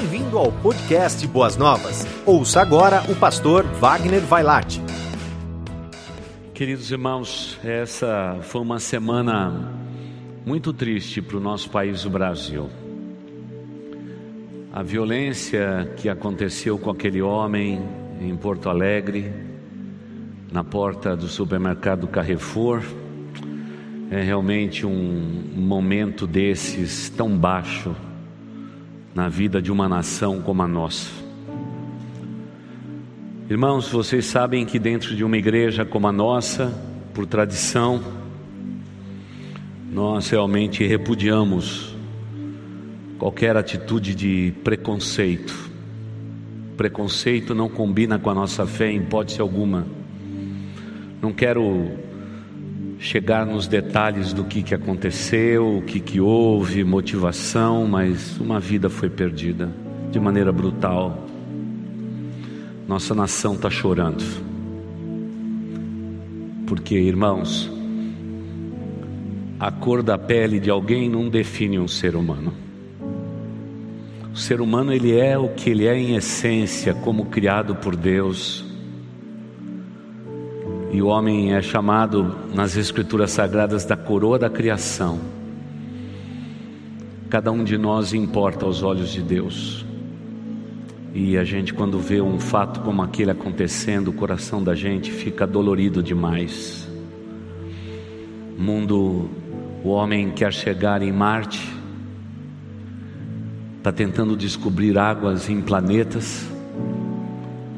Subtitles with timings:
[0.00, 2.06] Bem-vindo ao podcast Boas Novas.
[2.24, 4.80] Ouça agora o pastor Wagner Vailate.
[6.54, 9.74] Queridos irmãos, essa foi uma semana
[10.46, 12.70] muito triste para o nosso país, o Brasil.
[14.72, 17.82] A violência que aconteceu com aquele homem
[18.20, 19.32] em Porto Alegre,
[20.52, 22.84] na porta do supermercado Carrefour,
[24.12, 27.96] é realmente um momento desses tão baixo
[29.14, 31.10] na vida de uma nação como a nossa.
[33.50, 36.72] Irmãos, vocês sabem que dentro de uma igreja como a nossa,
[37.14, 38.02] por tradição,
[39.90, 41.96] nós realmente repudiamos
[43.18, 45.68] qualquer atitude de preconceito.
[46.76, 49.86] Preconceito não combina com a nossa fé em hipótese alguma.
[51.20, 51.90] Não quero
[52.98, 58.90] chegar nos detalhes do que, que aconteceu, o que, que houve, motivação, mas uma vida
[58.90, 59.70] foi perdida
[60.10, 61.26] de maneira brutal.
[62.86, 64.24] Nossa nação está chorando.
[66.66, 67.70] Porque, irmãos,
[69.60, 72.52] a cor da pele de alguém não define um ser humano.
[74.32, 78.67] O ser humano ele é o que ele é em essência, como criado por Deus.
[80.90, 85.20] E o homem é chamado nas escrituras sagradas da coroa da criação.
[87.28, 89.84] Cada um de nós importa aos olhos de Deus.
[91.14, 95.46] E a gente, quando vê um fato como aquele acontecendo, o coração da gente fica
[95.46, 96.88] dolorido demais.
[98.58, 99.28] O mundo,
[99.84, 101.68] o homem quer chegar em Marte,
[103.76, 106.57] está tentando descobrir águas em planetas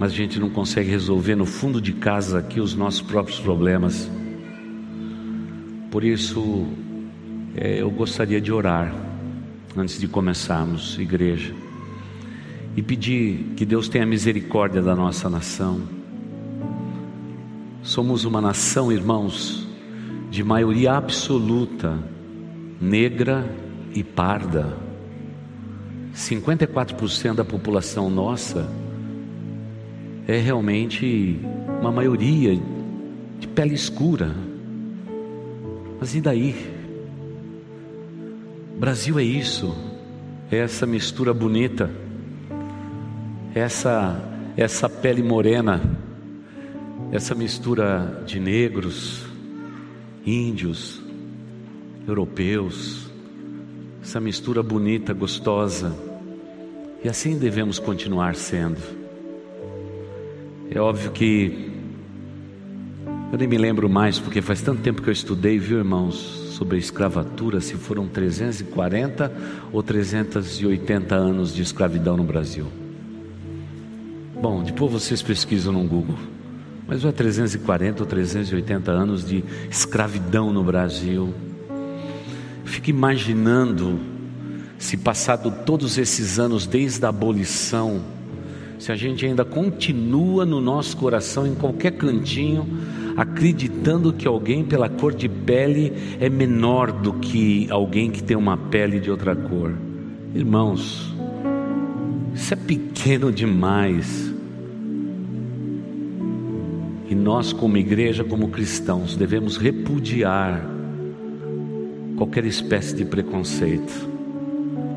[0.01, 4.11] mas a gente não consegue resolver no fundo de casa aqui os nossos próprios problemas.
[5.91, 6.67] Por isso,
[7.55, 8.95] é, eu gostaria de orar
[9.77, 11.55] antes de começarmos, igreja,
[12.75, 15.83] e pedir que Deus tenha misericórdia da nossa nação.
[17.83, 19.69] Somos uma nação, irmãos,
[20.31, 21.99] de maioria absoluta,
[22.81, 23.45] negra
[23.95, 24.79] e parda.
[26.15, 28.67] 54% da população nossa
[30.31, 31.41] é realmente
[31.81, 32.57] uma maioria
[33.41, 34.33] de pele escura.
[35.99, 36.55] Mas e daí?
[38.79, 39.77] Brasil é isso,
[40.49, 41.91] é essa mistura bonita,
[43.55, 44.25] essa
[44.57, 45.81] essa pele morena,
[47.11, 49.25] essa mistura de negros,
[50.25, 51.03] índios,
[52.07, 53.11] europeus,
[54.01, 55.93] essa mistura bonita, gostosa.
[57.03, 59.00] E assim devemos continuar sendo.
[60.73, 61.69] É óbvio que
[63.33, 66.15] eu nem me lembro mais, porque faz tanto tempo que eu estudei, viu, irmãos,
[66.57, 69.33] sobre a escravatura, se foram 340
[69.73, 72.67] ou 380 anos de escravidão no Brasil.
[74.41, 76.17] Bom, depois vocês pesquisam no Google.
[76.87, 81.35] Mas é 340 ou 380 anos de escravidão no Brasil.
[82.65, 83.99] Fico imaginando
[84.79, 88.01] se passado todos esses anos desde a abolição,
[88.81, 92.67] se a gente ainda continua no nosso coração, em qualquer cantinho,
[93.15, 98.57] acreditando que alguém pela cor de pele é menor do que alguém que tem uma
[98.57, 99.75] pele de outra cor.
[100.35, 101.15] Irmãos,
[102.35, 104.33] isso é pequeno demais.
[107.07, 110.65] E nós, como igreja, como cristãos, devemos repudiar
[112.17, 114.09] qualquer espécie de preconceito.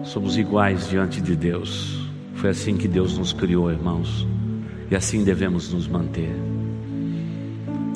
[0.05, 2.02] Somos iguais diante de Deus.
[2.43, 4.27] Foi assim que Deus nos criou, irmãos,
[4.91, 6.29] e assim devemos nos manter.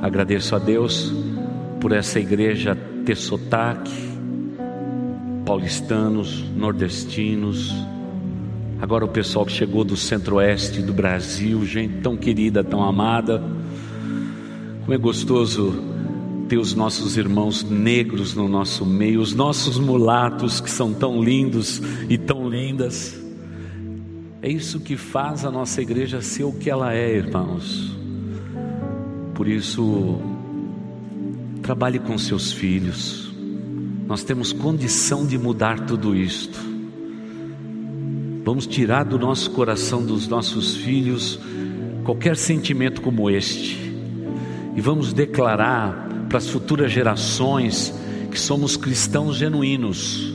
[0.01, 1.13] Agradeço a Deus
[1.81, 2.73] por essa igreja
[3.05, 3.91] ter sotaque,
[5.45, 7.75] paulistanos, nordestinos,
[8.79, 13.43] agora o pessoal que chegou do centro-oeste do Brasil, gente tão querida, tão amada.
[14.79, 15.73] Como é gostoso
[16.47, 21.81] ter os nossos irmãos negros no nosso meio, os nossos mulatos que são tão lindos
[22.07, 23.26] e tão lindas.
[24.41, 27.95] É isso que faz a nossa igreja ser o que ela é, irmãos.
[29.33, 30.21] Por isso,
[31.63, 33.33] trabalhe com seus filhos.
[34.07, 36.57] Nós temos condição de mudar tudo isto.
[38.45, 41.39] Vamos tirar do nosso coração dos nossos filhos
[42.05, 43.75] qualquer sentimento como este.
[44.75, 47.93] E vamos declarar para as futuras gerações
[48.31, 50.33] que somos cristãos genuínos,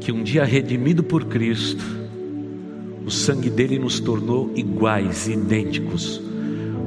[0.00, 1.84] que um dia redimido por Cristo,
[3.06, 6.20] o sangue dele nos tornou iguais, idênticos,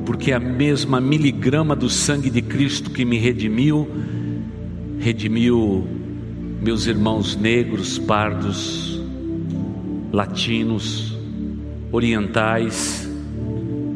[0.05, 3.87] porque a mesma miligrama do sangue de Cristo que me redimiu,
[4.99, 5.87] redimiu
[6.61, 9.01] meus irmãos negros, pardos,
[10.11, 11.17] latinos,
[11.91, 13.07] orientais,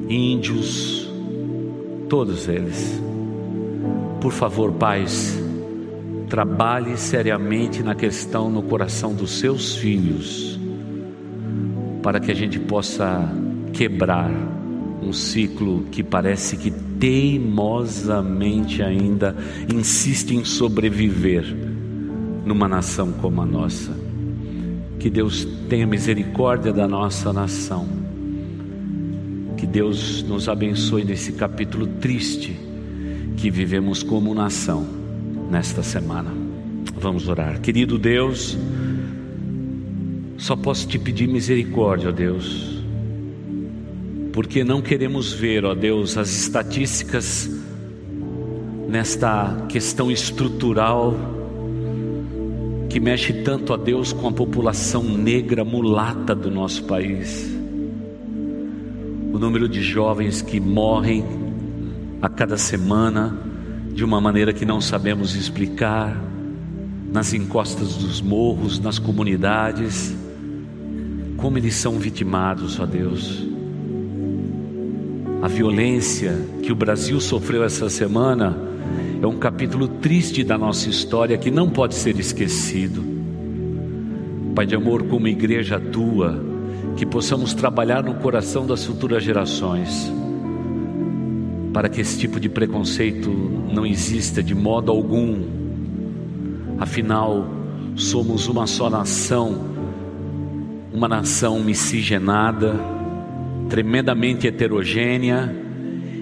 [0.07, 1.09] índios,
[2.07, 3.01] todos eles.
[4.19, 5.41] Por favor, pais,
[6.29, 10.59] trabalhe seriamente na questão no coração dos seus filhos,
[12.01, 13.30] para que a gente possa
[13.74, 14.31] quebrar
[15.01, 19.36] um ciclo que parece que teimosamente ainda
[19.74, 21.44] insiste em sobreviver
[22.45, 23.92] numa nação como a nossa.
[25.00, 27.88] Que Deus tenha misericórdia da nossa nação.
[29.57, 32.56] Que Deus nos abençoe nesse capítulo triste
[33.38, 34.86] que vivemos como nação
[35.50, 36.31] nesta semana.
[37.00, 37.59] Vamos orar.
[37.59, 38.56] Querido Deus,
[40.42, 42.82] só posso te pedir misericórdia, ó Deus
[44.32, 47.50] porque não queremos ver, ó Deus, as estatísticas
[48.88, 51.16] nesta questão estrutural
[52.90, 57.50] que mexe tanto a Deus com a população negra mulata do nosso país.
[59.34, 61.26] O número de jovens que morrem
[62.22, 63.38] a cada semana
[63.94, 66.22] de uma maneira que não sabemos explicar,
[67.12, 70.16] nas encostas dos morros, nas comunidades,
[71.42, 73.52] como eles são vitimados, ó Deus
[75.42, 78.56] a violência que o Brasil sofreu essa semana
[79.20, 83.04] é um capítulo triste da nossa história que não pode ser esquecido.
[84.54, 86.40] Pai de amor, como igreja tua,
[86.96, 90.14] que possamos trabalhar no coração das futuras gerações,
[91.74, 93.32] para que esse tipo de preconceito
[93.74, 95.42] não exista de modo algum.
[96.78, 97.48] Afinal,
[97.96, 99.70] somos uma só nação,
[100.94, 102.80] uma nação miscigenada
[103.72, 105.56] tremendamente heterogênea,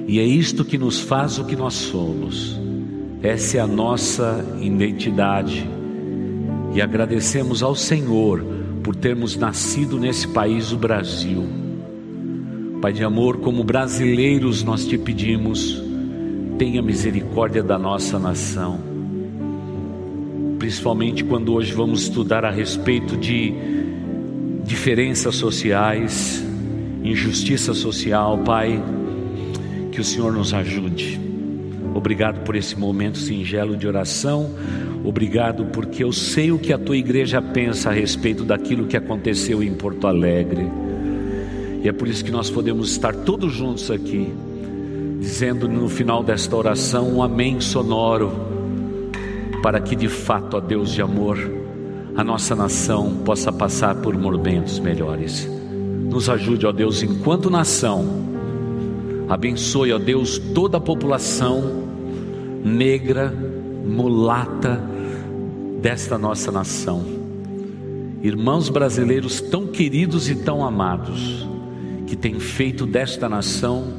[0.08, 2.60] e é isto que nos faz o que nós somos.
[3.24, 5.68] Essa é a nossa identidade.
[6.76, 8.46] E agradecemos ao Senhor
[8.84, 11.44] por termos nascido nesse país, o Brasil.
[12.80, 15.84] Pai de amor, como brasileiros nós te pedimos,
[16.60, 18.80] tenha misericórdia da nossa nação.
[20.60, 23.54] Principalmente quando hoje vamos estudar a respeito de
[24.70, 26.46] diferenças sociais,
[27.04, 28.80] injustiça social, Pai,
[29.92, 31.20] que o Senhor nos ajude.
[31.96, 34.48] Obrigado por esse momento singelo de oração.
[35.04, 39.64] Obrigado porque eu sei o que a tua igreja pensa a respeito daquilo que aconteceu
[39.64, 40.68] em Porto Alegre.
[41.84, 44.32] E é por isso que nós podemos estar todos juntos aqui,
[45.20, 48.32] dizendo no final desta oração um amém sonoro,
[49.64, 51.59] para que de fato, ó Deus de amor,
[52.20, 55.50] a nossa nação possa passar por momentos melhores.
[56.10, 58.06] Nos ajude, ó Deus, enquanto nação.
[59.30, 61.88] Abençoe, ó Deus, toda a população
[62.62, 63.34] negra,
[63.86, 64.84] mulata
[65.82, 67.06] desta nossa nação.
[68.22, 71.48] Irmãos brasileiros tão queridos e tão amados,
[72.06, 73.94] que têm feito desta nação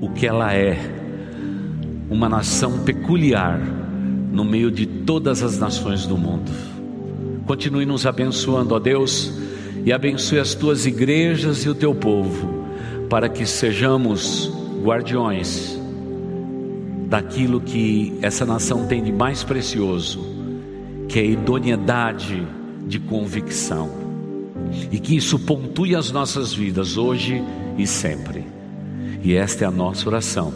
[0.00, 0.78] o que ela é,
[2.08, 3.58] uma nação peculiar
[4.30, 6.75] no meio de todas as nações do mundo.
[7.46, 9.32] Continue nos abençoando, ó Deus
[9.86, 12.66] e abençoe as tuas igrejas e o teu povo,
[13.08, 14.50] para que sejamos
[14.82, 15.78] guardiões
[17.08, 20.26] daquilo que essa nação tem de mais precioso,
[21.08, 22.44] que é a idoneidade
[22.84, 23.88] de convicção,
[24.90, 27.40] e que isso pontue as nossas vidas hoje
[27.78, 28.44] e sempre.
[29.22, 30.52] E esta é a nossa oração,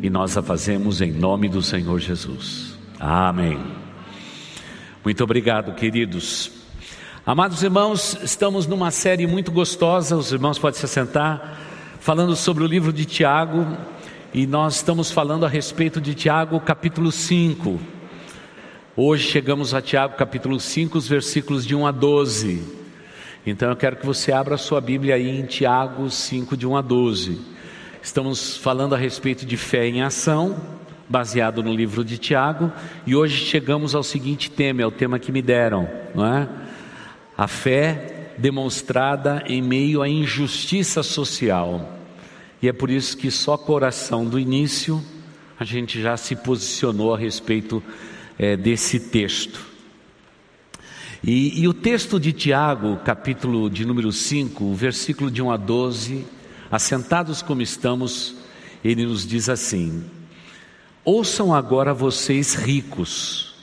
[0.00, 2.78] e nós a fazemos em nome do Senhor Jesus.
[3.00, 3.58] Amém.
[5.02, 6.50] Muito obrigado, queridos.
[7.24, 11.58] Amados irmãos, estamos numa série muito gostosa, os irmãos podem se sentar,
[12.00, 13.66] falando sobre o livro de Tiago,
[14.34, 17.80] e nós estamos falando a respeito de Tiago capítulo 5.
[18.94, 22.62] Hoje chegamos a Tiago capítulo 5, os versículos de 1 a 12.
[23.46, 26.76] Então eu quero que você abra a sua Bíblia aí em Tiago 5, de 1
[26.76, 27.40] a 12.
[28.02, 30.60] Estamos falando a respeito de fé em ação,
[31.10, 32.72] baseado no livro de Tiago,
[33.04, 36.48] e hoje chegamos ao seguinte tema, é o tema que me deram, não é?
[37.36, 41.98] A fé demonstrada em meio à injustiça social.
[42.62, 45.02] E é por isso que só coração do início
[45.58, 47.82] a gente já se posicionou a respeito
[48.38, 49.66] é, desse texto.
[51.24, 56.24] E, e, o texto de Tiago, capítulo de número 5, versículo de 1 a 12,
[56.70, 58.36] assentados como estamos,
[58.82, 60.02] ele nos diz assim:
[61.04, 63.54] Ouçam agora vocês ricos,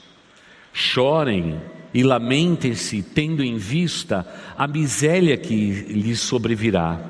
[0.72, 1.60] chorem
[1.94, 4.26] e lamentem-se, tendo em vista
[4.56, 7.00] a miséria que lhes sobrevirá.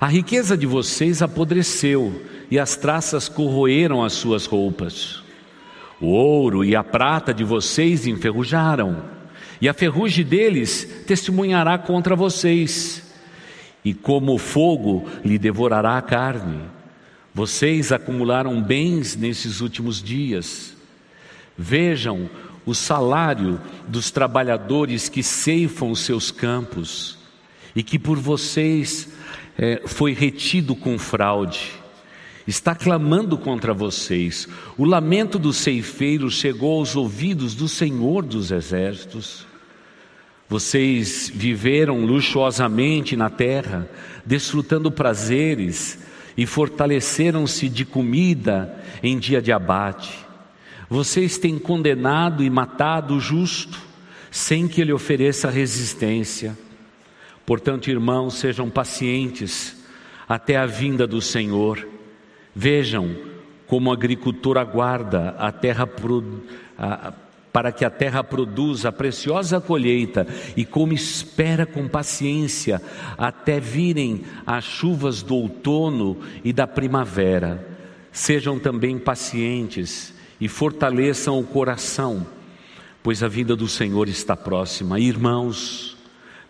[0.00, 5.22] A riqueza de vocês apodreceu e as traças corroeram as suas roupas.
[6.00, 9.02] O ouro e a prata de vocês enferrujaram,
[9.60, 13.02] e a ferrugem deles testemunhará contra vocês,
[13.84, 16.77] e como fogo lhe devorará a carne.
[17.34, 20.76] Vocês acumularam bens nesses últimos dias.
[21.56, 22.28] Vejam
[22.64, 27.18] o salário dos trabalhadores que ceifam seus campos
[27.74, 29.08] e que por vocês
[29.56, 31.72] é, foi retido com fraude.
[32.46, 34.48] Está clamando contra vocês.
[34.76, 39.46] O lamento dos ceifeiros chegou aos ouvidos do Senhor dos Exércitos.
[40.48, 43.88] Vocês viveram luxuosamente na terra,
[44.24, 45.98] desfrutando prazeres
[46.38, 50.16] e fortaleceram-se de comida em dia de abate.
[50.88, 53.76] Vocês têm condenado e matado o justo,
[54.30, 56.56] sem que ele ofereça resistência.
[57.44, 59.84] Portanto, irmãos, sejam pacientes
[60.28, 61.84] até a vinda do Senhor.
[62.54, 63.16] Vejam
[63.66, 65.88] como o agricultor aguarda a terra
[67.58, 70.24] para que a terra produza a preciosa colheita
[70.56, 72.80] e como espera com paciência
[73.16, 77.66] até virem as chuvas do outono e da primavera.
[78.12, 82.24] Sejam também pacientes e fortaleçam o coração,
[83.02, 85.00] pois a vida do Senhor está próxima.
[85.00, 85.96] Irmãos,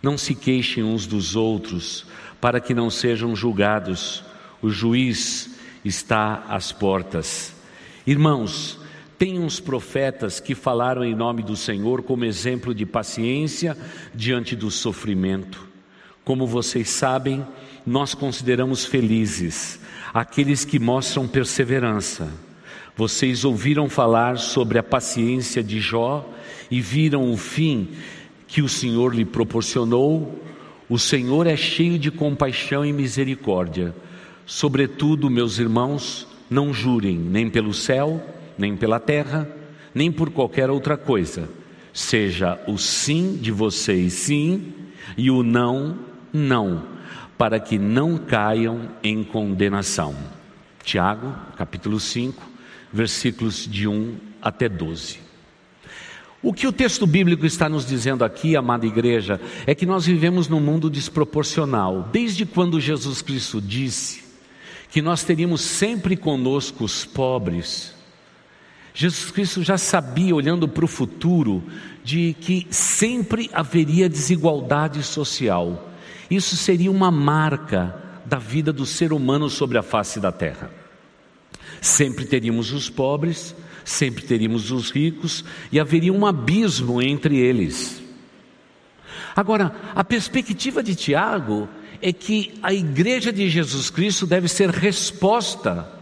[0.02, 2.04] não se queixem uns dos outros,
[2.38, 4.22] para que não sejam julgados.
[4.60, 7.54] O juiz está às portas.
[8.06, 8.78] Irmãos,
[9.18, 13.76] tem uns profetas que falaram em nome do Senhor como exemplo de paciência
[14.14, 15.66] diante do sofrimento.
[16.24, 17.44] Como vocês sabem,
[17.84, 19.80] nós consideramos felizes
[20.14, 22.28] aqueles que mostram perseverança.
[22.96, 26.28] Vocês ouviram falar sobre a paciência de Jó
[26.70, 27.88] e viram o fim
[28.46, 30.42] que o Senhor lhe proporcionou.
[30.88, 33.94] O Senhor é cheio de compaixão e misericórdia.
[34.46, 38.22] Sobretudo, meus irmãos, não jurem nem pelo céu,
[38.58, 39.48] nem pela terra,
[39.94, 41.48] nem por qualquer outra coisa.
[41.92, 44.72] Seja o sim de vocês sim
[45.16, 45.98] e o não,
[46.32, 46.84] não,
[47.36, 50.14] para que não caiam em condenação.
[50.82, 52.42] Tiago, capítulo 5,
[52.92, 55.20] versículos de 1 até 12.
[56.40, 60.46] O que o texto bíblico está nos dizendo aqui, amada igreja, é que nós vivemos
[60.46, 62.08] num mundo desproporcional.
[62.12, 64.22] Desde quando Jesus Cristo disse
[64.88, 67.92] que nós teríamos sempre conosco os pobres,
[68.98, 71.62] Jesus Cristo já sabia, olhando para o futuro,
[72.02, 75.88] de que sempre haveria desigualdade social.
[76.28, 77.94] Isso seria uma marca
[78.26, 80.68] da vida do ser humano sobre a face da terra.
[81.80, 88.02] Sempre teríamos os pobres, sempre teríamos os ricos e haveria um abismo entre eles.
[89.36, 91.68] Agora, a perspectiva de Tiago
[92.02, 95.97] é que a igreja de Jesus Cristo deve ser resposta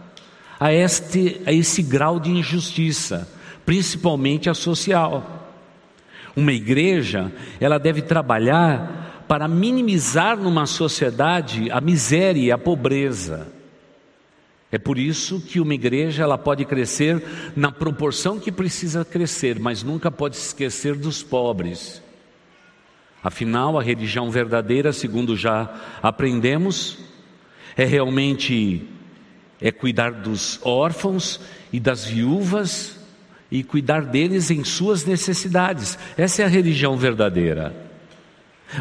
[0.59, 3.29] a, este, a esse grau de injustiça,
[3.65, 5.53] principalmente a social.
[6.35, 13.47] Uma igreja, ela deve trabalhar para minimizar numa sociedade a miséria e a pobreza.
[14.71, 17.23] É por isso que uma igreja ela pode crescer
[17.55, 22.01] na proporção que precisa crescer, mas nunca pode esquecer dos pobres.
[23.23, 26.97] Afinal, a religião verdadeira, segundo já aprendemos,
[27.75, 28.87] é realmente
[29.61, 31.39] é cuidar dos órfãos
[31.71, 32.97] e das viúvas
[33.49, 35.97] e cuidar deles em suas necessidades.
[36.17, 37.87] Essa é a religião verdadeira.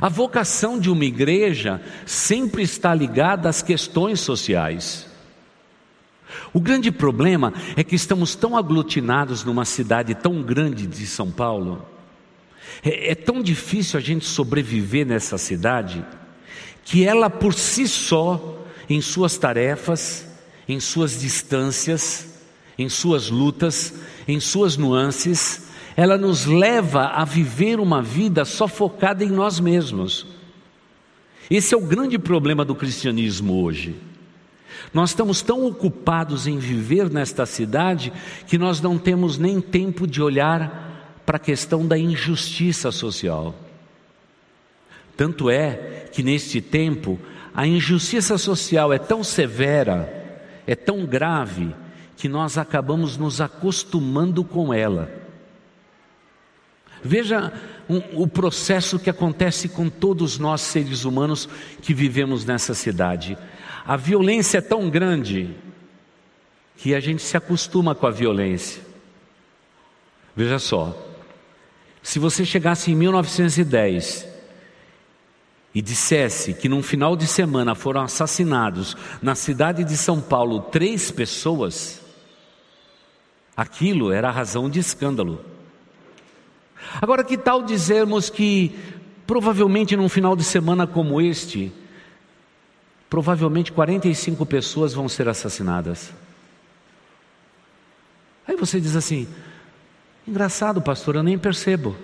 [0.00, 5.06] A vocação de uma igreja sempre está ligada às questões sociais.
[6.52, 11.86] O grande problema é que estamos tão aglutinados numa cidade tão grande de São Paulo,
[12.82, 16.04] é, é tão difícil a gente sobreviver nessa cidade,
[16.84, 20.26] que ela por si só, em suas tarefas,
[20.68, 22.26] em suas distâncias,
[22.78, 23.94] em suas lutas,
[24.26, 30.26] em suas nuances, ela nos leva a viver uma vida só focada em nós mesmos.
[31.50, 33.94] Esse é o grande problema do cristianismo hoje.
[34.92, 38.12] Nós estamos tão ocupados em viver nesta cidade
[38.46, 43.54] que nós não temos nem tempo de olhar para a questão da injustiça social.
[45.16, 47.18] Tanto é que neste tempo
[47.54, 50.25] a injustiça social é tão severa
[50.66, 51.74] é tão grave
[52.16, 55.10] que nós acabamos nos acostumando com ela.
[57.02, 57.52] Veja
[57.88, 61.48] um, o processo que acontece com todos nós seres humanos
[61.82, 63.36] que vivemos nessa cidade.
[63.86, 65.54] A violência é tão grande
[66.76, 68.82] que a gente se acostuma com a violência.
[70.34, 70.94] Veja só,
[72.02, 74.35] se você chegasse em 1910
[75.76, 81.10] e dissesse que num final de semana foram assassinados na cidade de São Paulo três
[81.10, 82.00] pessoas,
[83.54, 85.44] aquilo era razão de escândalo.
[86.98, 88.74] Agora, que tal dizermos que
[89.26, 91.70] provavelmente num final de semana como este,
[93.10, 96.10] provavelmente 45 pessoas vão ser assassinadas?
[98.48, 99.28] Aí você diz assim:
[100.26, 101.94] engraçado, pastor, eu nem percebo.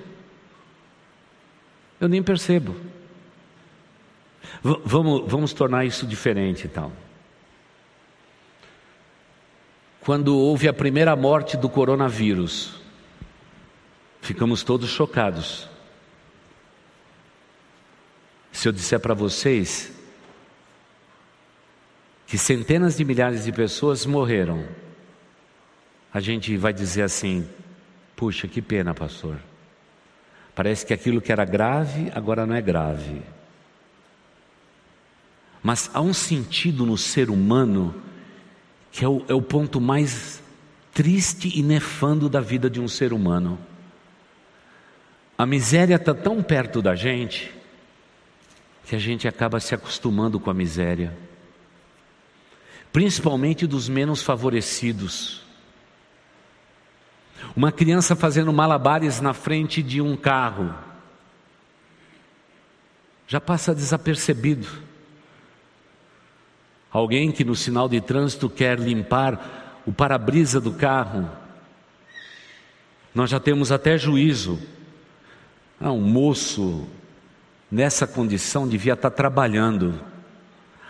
[1.98, 2.76] Eu nem percebo.
[4.62, 6.92] V vamos, vamos tornar isso diferente então.
[10.00, 12.80] Quando houve a primeira morte do coronavírus,
[14.20, 15.68] ficamos todos chocados.
[18.50, 19.92] Se eu disser para vocês
[22.26, 24.66] que centenas de milhares de pessoas morreram,
[26.12, 27.48] a gente vai dizer assim:
[28.16, 29.36] puxa, que pena, pastor.
[30.54, 33.22] Parece que aquilo que era grave agora não é grave.
[35.62, 37.94] Mas há um sentido no ser humano
[38.90, 40.42] que é o, é o ponto mais
[40.92, 43.58] triste e nefando da vida de um ser humano.
[45.36, 47.52] A miséria está tão perto da gente
[48.84, 51.16] que a gente acaba se acostumando com a miséria,
[52.92, 55.42] principalmente dos menos favorecidos.
[57.56, 60.74] Uma criança fazendo malabares na frente de um carro
[63.26, 64.68] já passa desapercebido.
[66.92, 71.28] Alguém que no sinal de trânsito quer limpar o para-brisa do carro,
[73.14, 74.58] nós já temos até juízo.
[75.80, 76.86] Ah, um moço
[77.70, 79.98] nessa condição devia estar trabalhando.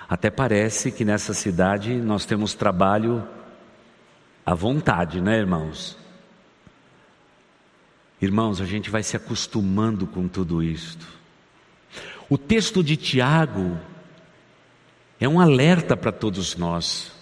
[0.09, 3.26] Até parece que nessa cidade nós temos trabalho
[4.44, 5.97] à vontade, né, irmãos?
[8.21, 11.06] Irmãos, a gente vai se acostumando com tudo isto.
[12.28, 13.78] O texto de Tiago
[15.22, 17.12] é um alerta para todos nós.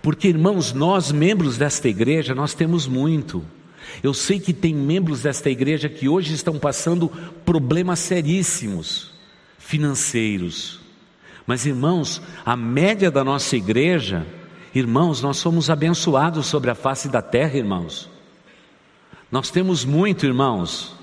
[0.00, 3.44] Porque, irmãos, nós, membros desta igreja, nós temos muito.
[4.02, 7.10] Eu sei que tem membros desta igreja que hoje estão passando
[7.44, 9.12] problemas seríssimos
[9.58, 10.80] financeiros.
[11.46, 14.26] Mas, irmãos, a média da nossa igreja,
[14.74, 18.08] irmãos, nós somos abençoados sobre a face da terra, irmãos.
[19.30, 20.94] Nós temos muito, irmãos.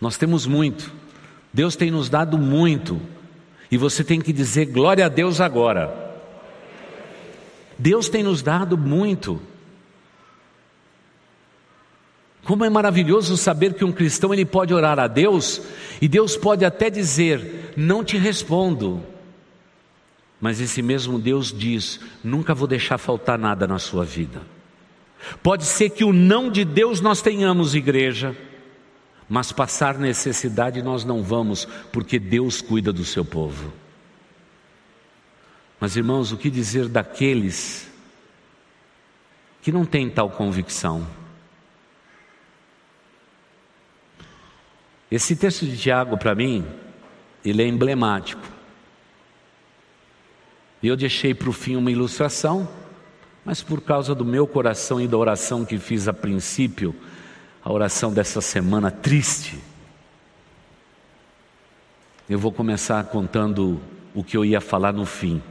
[0.00, 0.90] Nós temos muito.
[1.52, 2.98] Deus tem nos dado muito.
[3.70, 6.06] E você tem que dizer glória a Deus agora.
[7.78, 9.40] Deus tem nos dado muito.
[12.44, 15.60] Como é maravilhoso saber que um cristão ele pode orar a Deus
[16.00, 19.02] e Deus pode até dizer: "Não te respondo".
[20.40, 24.40] Mas esse mesmo Deus diz: "Nunca vou deixar faltar nada na sua vida".
[25.42, 28.34] Pode ser que o não de Deus nós tenhamos igreja,
[29.28, 33.72] mas passar necessidade nós não vamos, porque Deus cuida do seu povo.
[35.78, 37.88] Mas irmãos, o que dizer daqueles
[39.60, 41.06] que não têm tal convicção?
[45.10, 46.66] Esse texto de Tiago, para mim,
[47.44, 48.42] ele é emblemático.
[50.82, 52.68] Eu deixei para o fim uma ilustração,
[53.44, 56.94] mas por causa do meu coração e da oração que fiz a princípio,
[57.68, 59.58] a oração dessa semana triste.
[62.26, 63.78] Eu vou começar contando
[64.14, 65.42] o que eu ia falar no fim.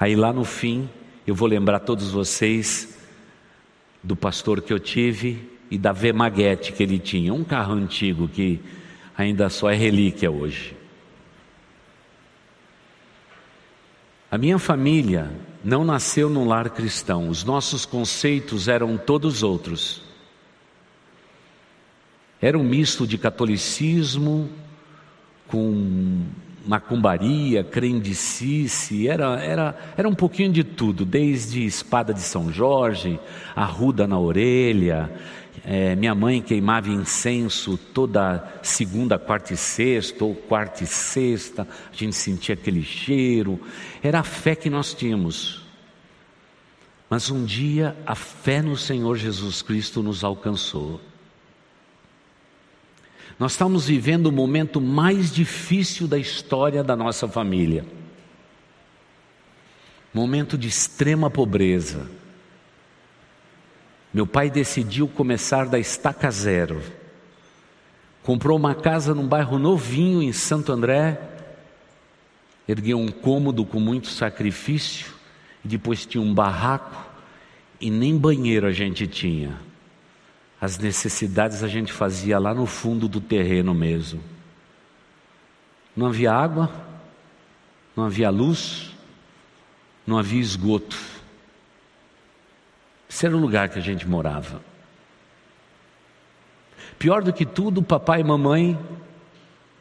[0.00, 0.88] Aí lá no fim,
[1.26, 2.98] eu vou lembrar todos vocês
[4.02, 8.58] do pastor que eu tive e da Vemaguete que ele tinha, um carro antigo que
[9.14, 10.74] ainda só é relíquia hoje.
[14.30, 15.30] A minha família
[15.62, 20.07] não nasceu num lar cristão, os nossos conceitos eram todos outros.
[22.40, 24.48] Era um misto de catolicismo
[25.46, 26.26] com
[26.66, 33.18] macumbaria, crendicice, era, era, era um pouquinho de tudo, desde espada de São Jorge,
[33.56, 35.10] arruda na orelha,
[35.64, 41.96] é, minha mãe queimava incenso toda segunda, quarta e sexta, ou quarta e sexta, a
[41.96, 43.60] gente sentia aquele cheiro,
[44.02, 45.66] era a fé que nós tínhamos.
[47.10, 51.00] Mas um dia a fé no Senhor Jesus Cristo nos alcançou.
[53.38, 57.86] Nós estamos vivendo o momento mais difícil da história da nossa família.
[60.12, 62.10] Momento de extrema pobreza.
[64.12, 66.82] Meu pai decidiu começar da estaca zero.
[68.24, 71.20] Comprou uma casa num bairro novinho em Santo André,
[72.66, 75.14] ergueu um cômodo com muito sacrifício,
[75.64, 77.06] e depois tinha um barraco
[77.80, 79.67] e nem banheiro a gente tinha.
[80.60, 84.22] As necessidades a gente fazia lá no fundo do terreno mesmo.
[85.96, 86.70] Não havia água,
[87.96, 88.94] não havia luz,
[90.06, 90.96] não havia esgoto.
[93.08, 94.60] Esse era o lugar que a gente morava.
[96.98, 98.78] Pior do que tudo, papai e mamãe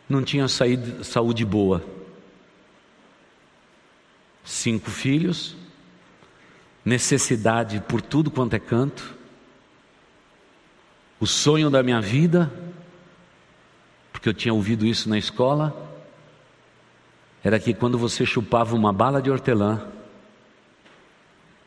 [0.07, 1.83] não tinham saúde boa.
[4.43, 5.55] Cinco filhos,
[6.85, 9.16] necessidade por tudo quanto é canto.
[11.19, 12.51] O sonho da minha vida,
[14.11, 15.75] porque eu tinha ouvido isso na escola,
[17.43, 19.87] era que quando você chupava uma bala de hortelã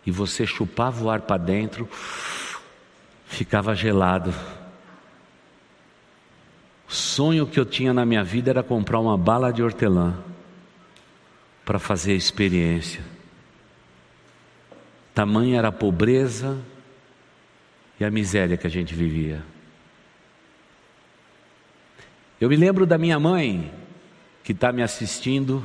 [0.06, 1.88] e você chupava o ar para dentro,
[3.26, 4.34] ficava gelado.
[6.88, 10.14] O sonho que eu tinha na minha vida era comprar uma bala de hortelã
[11.64, 13.02] para fazer a experiência.
[15.14, 16.58] Tamanha era a pobreza
[18.00, 19.44] e a miséria que a gente vivia.
[22.40, 23.70] Eu me lembro da minha mãe,
[24.42, 25.64] que está me assistindo.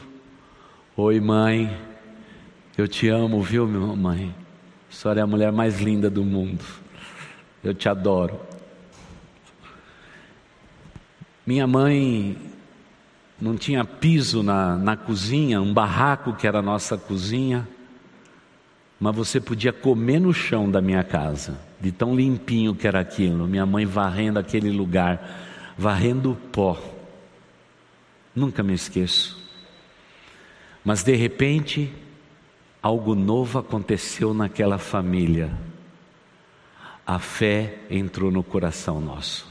[0.97, 1.79] Oi, mãe,
[2.77, 4.35] eu te amo, viu, minha mãe?
[4.91, 6.63] A senhora é a mulher mais linda do mundo.
[7.63, 8.37] Eu te adoro.
[11.47, 12.37] Minha mãe
[13.39, 17.65] não tinha piso na, na cozinha, um barraco que era a nossa cozinha,
[18.99, 23.47] mas você podia comer no chão da minha casa, de tão limpinho que era aquilo.
[23.47, 26.81] Minha mãe varrendo aquele lugar, varrendo o pó.
[28.35, 29.43] Nunca me esqueço.
[30.83, 31.91] Mas de repente,
[32.81, 35.51] algo novo aconteceu naquela família
[37.05, 39.47] a fé entrou no coração nosso.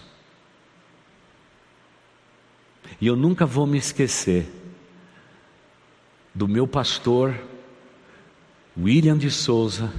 [3.01, 4.51] E eu nunca vou me esquecer
[6.35, 7.39] do meu pastor,
[8.77, 9.93] William de Souza,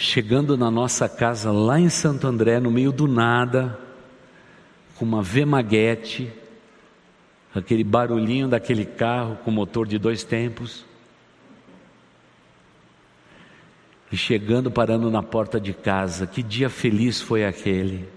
[0.00, 3.78] chegando na nossa casa lá em Santo André, no meio do nada,
[4.96, 6.32] com uma Vemaguete,
[7.54, 10.86] aquele barulhinho daquele carro com motor de dois tempos.
[14.10, 18.08] E chegando, parando na porta de casa, que dia feliz foi aquele.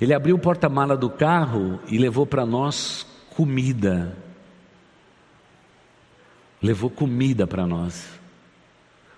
[0.00, 4.16] Ele abriu o porta-mala do carro e levou para nós comida.
[6.62, 8.15] Levou comida para nós,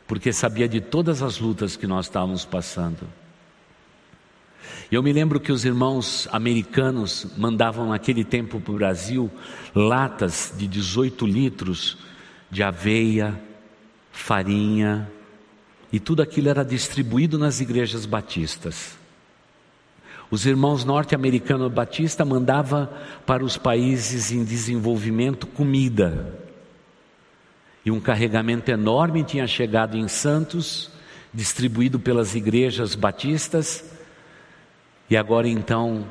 [0.09, 3.07] porque sabia de todas as lutas que nós estávamos passando.
[4.91, 9.31] Eu me lembro que os irmãos americanos mandavam naquele tempo para o Brasil
[9.75, 11.99] latas de 18 litros
[12.51, 13.39] de aveia,
[14.11, 15.11] farinha,
[15.93, 18.97] e tudo aquilo era distribuído nas igrejas batistas.
[20.31, 22.89] Os irmãos norte-americanos batista mandavam
[23.27, 26.48] para os países em desenvolvimento comida.
[27.89, 30.91] E um carregamento enorme tinha chegado em Santos,
[31.33, 33.83] distribuído pelas igrejas batistas.
[35.09, 36.07] E agora então,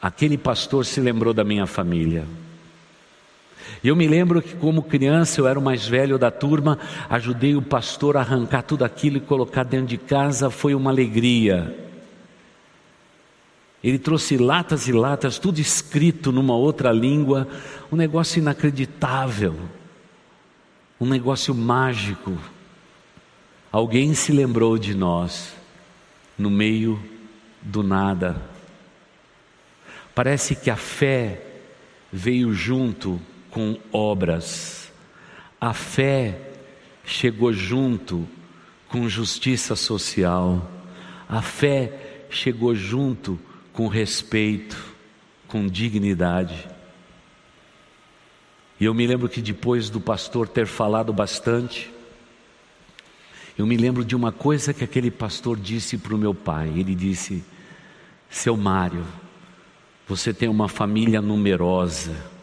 [0.00, 2.24] aquele pastor se lembrou da minha família.
[3.84, 6.78] Eu me lembro que, como criança, eu era o mais velho da turma,
[7.10, 11.76] ajudei o pastor a arrancar tudo aquilo e colocar dentro de casa, foi uma alegria.
[13.84, 17.46] Ele trouxe latas e latas, tudo escrito numa outra língua,
[17.92, 19.54] um negócio inacreditável,
[21.00, 22.38] um negócio mágico.
[23.70, 25.54] Alguém se lembrou de nós,
[26.38, 27.02] no meio
[27.60, 28.40] do nada.
[30.14, 31.42] Parece que a fé
[32.10, 34.90] veio junto com obras.
[35.60, 36.40] A fé
[37.04, 38.26] chegou junto
[38.88, 40.70] com justiça social.
[41.28, 43.38] A fé chegou junto
[43.72, 44.76] com respeito,
[45.48, 46.75] com dignidade.
[48.78, 51.90] E eu me lembro que depois do pastor ter falado bastante,
[53.56, 56.68] eu me lembro de uma coisa que aquele pastor disse para o meu pai.
[56.76, 57.42] Ele disse:
[58.28, 59.04] Seu Mário,
[60.06, 62.36] você tem uma família numerosa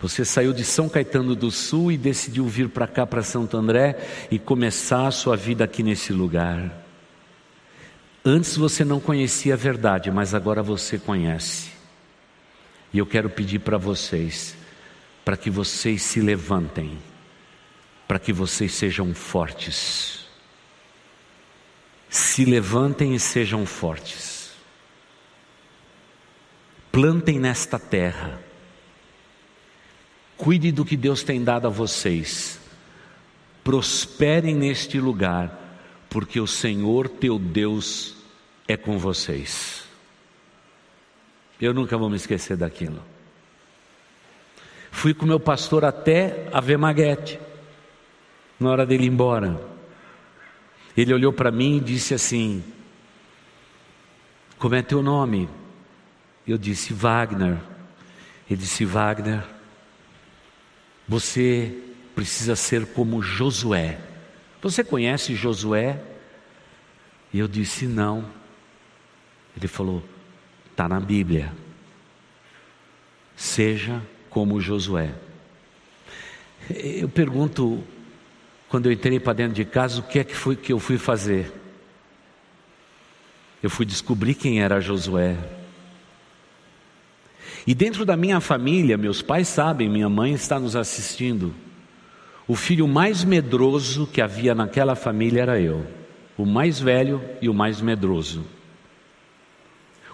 [0.00, 3.98] você saiu de São Caetano do Sul e decidiu vir para cá, para Santo André,
[4.30, 6.72] e começar a sua vida aqui nesse lugar.
[8.24, 11.70] Antes você não conhecia a verdade, mas agora você conhece.
[12.94, 14.56] E eu quero pedir para vocês,
[15.30, 16.98] para que vocês se levantem,
[18.08, 20.26] para que vocês sejam fortes.
[22.08, 24.50] Se levantem e sejam fortes.
[26.90, 28.42] Plantem nesta terra
[30.36, 32.58] Cuide do que Deus tem dado a vocês.
[33.62, 38.16] Prosperem neste lugar, porque o Senhor teu Deus
[38.66, 39.84] é com vocês.
[41.60, 43.09] Eu nunca vou me esquecer daquilo.
[44.90, 47.40] Fui com meu pastor até a Vemaguete,
[48.58, 49.60] na hora dele ir embora.
[50.96, 52.62] Ele olhou para mim e disse assim:
[54.58, 55.48] Como é teu nome?
[56.46, 57.58] Eu disse Wagner.
[58.48, 59.42] Ele disse: Wagner,
[61.08, 61.78] você
[62.14, 63.98] precisa ser como Josué.
[64.60, 66.02] Você conhece Josué?
[67.32, 68.24] E eu disse: Não.
[69.56, 70.02] Ele falou:
[70.70, 71.52] Está na Bíblia.
[73.36, 75.10] Seja como Josué.
[76.70, 77.82] Eu pergunto,
[78.68, 80.96] quando eu entrei para dentro de casa, o que é que, foi, que eu fui
[80.96, 81.52] fazer?
[83.62, 85.36] Eu fui descobrir quem era Josué.
[87.66, 91.52] E dentro da minha família, meus pais sabem, minha mãe está nos assistindo.
[92.48, 95.86] O filho mais medroso que havia naquela família era eu,
[96.38, 98.44] o mais velho e o mais medroso.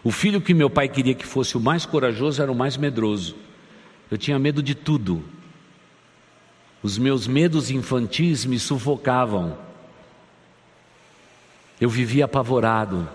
[0.03, 3.37] O filho que meu pai queria que fosse o mais corajoso era o mais medroso.
[4.11, 5.23] Eu tinha medo de tudo.
[6.83, 9.59] Os meus medos infantis me sufocavam.
[11.81, 13.09] Eu vivia apavorado.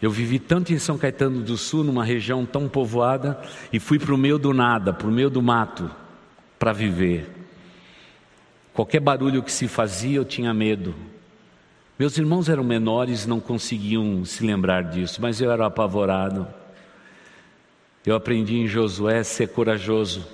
[0.00, 3.40] Eu vivi tanto em São Caetano do Sul, numa região tão povoada,
[3.72, 5.88] e fui para o meio do nada, para o meio do mato,
[6.58, 7.30] para viver.
[8.74, 10.92] Qualquer barulho que se fazia, eu tinha medo.
[11.96, 16.48] Meus irmãos eram menores, não conseguiam se lembrar disso, mas eu era apavorado.
[18.04, 20.26] Eu aprendi em Josué ser corajoso.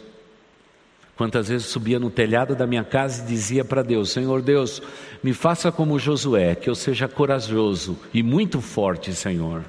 [1.17, 4.81] Quantas vezes subia no telhado da minha casa e dizia para Deus: Senhor Deus,
[5.23, 9.65] me faça como Josué, que eu seja corajoso e muito forte, Senhor.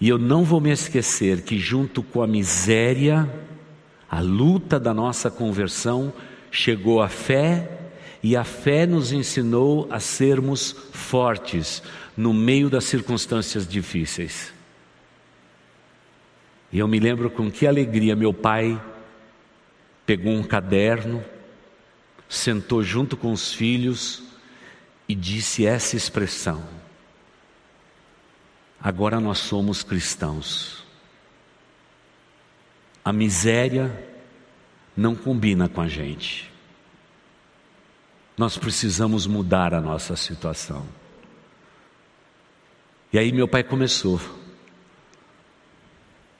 [0.00, 3.28] E eu não vou me esquecer que, junto com a miséria,
[4.08, 6.12] a luta da nossa conversão,
[6.50, 7.68] chegou a fé,
[8.22, 11.82] e a fé nos ensinou a sermos fortes
[12.16, 14.53] no meio das circunstâncias difíceis.
[16.74, 18.82] E eu me lembro com que alegria meu pai
[20.04, 21.24] pegou um caderno,
[22.28, 24.24] sentou junto com os filhos
[25.08, 26.68] e disse essa expressão:
[28.82, 30.84] Agora nós somos cristãos.
[33.04, 34.08] A miséria
[34.96, 36.50] não combina com a gente.
[38.36, 40.84] Nós precisamos mudar a nossa situação.
[43.12, 44.20] E aí meu pai começou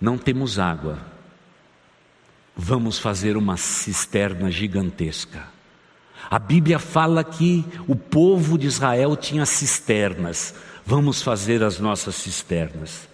[0.05, 0.99] não temos água,
[2.55, 5.49] vamos fazer uma cisterna gigantesca.
[6.31, 13.09] A Bíblia fala que o povo de Israel tinha cisternas, vamos fazer as nossas cisternas.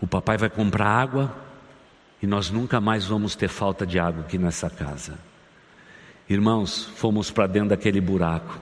[0.00, 1.36] O papai vai comprar água
[2.22, 5.18] e nós nunca mais vamos ter falta de água aqui nessa casa.
[6.26, 8.58] Irmãos, fomos para dentro daquele buraco.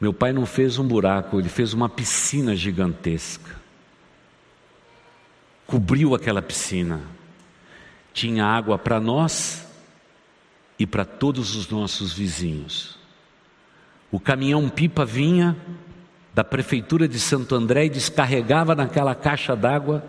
[0.00, 3.63] Meu pai não fez um buraco, ele fez uma piscina gigantesca
[5.74, 7.00] cobriu aquela piscina.
[8.12, 9.66] Tinha água para nós
[10.78, 12.96] e para todos os nossos vizinhos.
[14.08, 15.56] O caminhão pipa vinha
[16.32, 20.04] da prefeitura de Santo André e descarregava naquela caixa d'água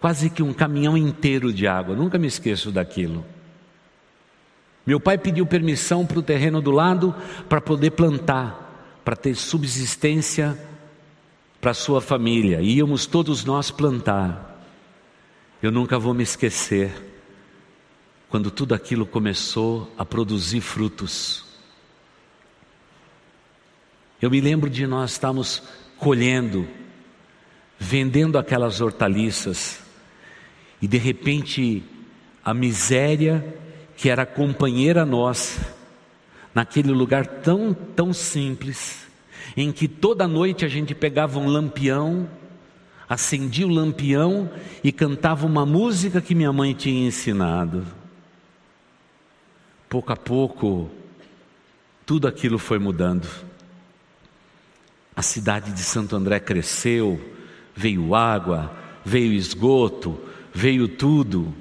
[0.00, 1.94] quase que um caminhão inteiro de água.
[1.94, 3.24] Nunca me esqueço daquilo.
[4.84, 7.14] Meu pai pediu permissão para o terreno do lado
[7.48, 10.58] para poder plantar, para ter subsistência
[11.60, 12.60] para sua família.
[12.60, 14.51] Íamos todos nós plantar.
[15.62, 16.90] Eu nunca vou me esquecer
[18.28, 21.44] quando tudo aquilo começou a produzir frutos.
[24.20, 25.62] Eu me lembro de nós estarmos
[25.98, 26.66] colhendo,
[27.78, 29.78] vendendo aquelas hortaliças,
[30.80, 31.84] e de repente
[32.44, 33.56] a miséria
[33.96, 35.76] que era companheira nossa,
[36.52, 39.06] naquele lugar tão, tão simples,
[39.56, 42.28] em que toda noite a gente pegava um lampião
[43.12, 44.50] acendia o lampião
[44.82, 47.86] e cantava uma música que minha mãe tinha ensinado.
[49.88, 50.90] Pouco a pouco,
[52.06, 53.28] tudo aquilo foi mudando.
[55.14, 57.20] A cidade de Santo André cresceu,
[57.76, 60.18] veio água, veio esgoto,
[60.54, 61.54] veio tudo.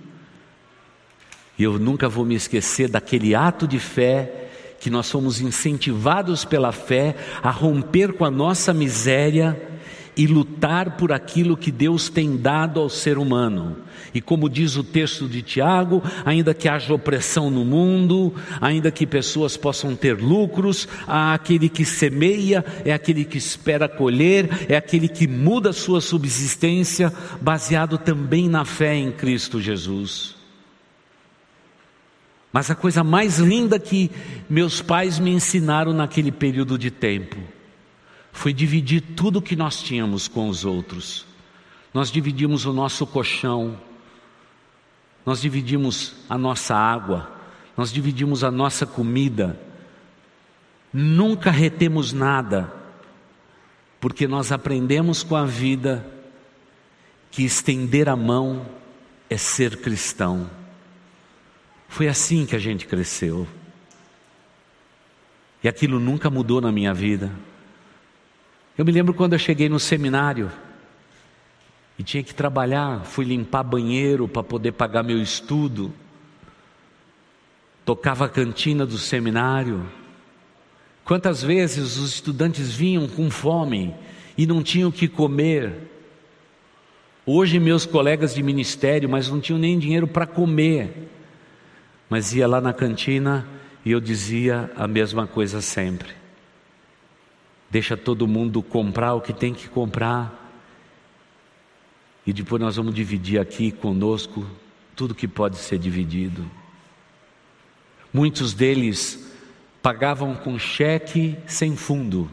[1.60, 6.72] E eu nunca vou me esquecer daquele ato de fé que nós somos incentivados pela
[6.72, 9.71] fé a romper com a nossa miséria
[10.16, 13.78] e lutar por aquilo que Deus tem dado ao ser humano.
[14.14, 19.08] E como diz o texto de Tiago, ainda que haja opressão no mundo, ainda que
[19.08, 25.08] pessoas possam ter lucros, há aquele que semeia, é aquele que espera colher, é aquele
[25.08, 30.36] que muda a sua subsistência, baseado também na fé em Cristo Jesus.
[32.52, 34.12] Mas a coisa mais linda que
[34.50, 37.38] meus pais me ensinaram naquele período de tempo,
[38.32, 41.26] foi dividir tudo que nós tínhamos com os outros.
[41.94, 43.78] Nós dividimos o nosso colchão,
[45.26, 47.30] nós dividimos a nossa água,
[47.76, 49.60] nós dividimos a nossa comida.
[50.94, 52.74] Nunca retemos nada,
[54.00, 56.06] porque nós aprendemos com a vida
[57.30, 58.66] que estender a mão
[59.30, 60.50] é ser cristão.
[61.88, 63.48] Foi assim que a gente cresceu.
[65.64, 67.32] E aquilo nunca mudou na minha vida.
[68.82, 70.52] Eu me lembro quando eu cheguei no seminário
[72.00, 75.94] e tinha que trabalhar, fui limpar banheiro para poder pagar meu estudo.
[77.86, 79.86] Tocava a cantina do seminário.
[81.06, 83.94] Quantas vezes os estudantes vinham com fome
[84.36, 85.88] e não tinham o que comer.
[87.24, 91.08] Hoje meus colegas de ministério, mas não tinham nem dinheiro para comer.
[92.10, 93.48] Mas ia lá na cantina
[93.86, 96.21] e eu dizia a mesma coisa sempre.
[97.72, 100.38] Deixa todo mundo comprar o que tem que comprar.
[102.28, 104.46] E depois nós vamos dividir aqui conosco
[104.94, 106.46] tudo que pode ser dividido.
[108.14, 109.32] Muitos deles
[109.82, 112.30] pagavam com cheque sem fundo.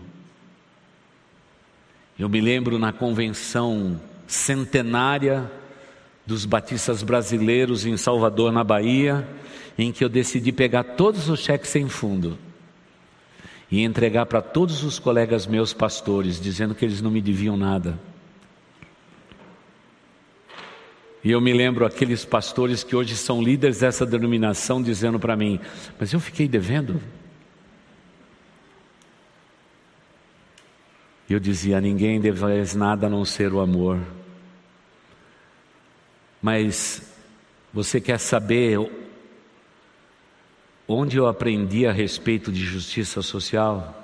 [2.19, 5.49] Eu me lembro na convenção centenária
[6.27, 9.27] dos batistas brasileiros em Salvador, na Bahia,
[9.79, 12.37] em que eu decidi pegar todos os cheques sem fundo
[13.71, 17.99] e entregar para todos os colegas meus pastores, dizendo que eles não me deviam nada.
[21.23, 25.61] E eu me lembro aqueles pastores que hoje são líderes dessa denominação dizendo para mim:
[25.99, 27.01] Mas eu fiquei devendo.
[31.29, 34.01] Eu dizia: ninguém deves nada a não ser o amor.
[36.41, 37.03] Mas
[37.73, 38.79] você quer saber
[40.89, 43.95] onde eu aprendi a respeito de justiça social?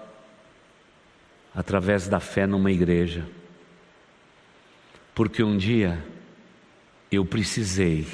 [1.54, 3.26] Através da fé numa igreja.
[5.14, 6.04] Porque um dia
[7.10, 8.06] eu precisei,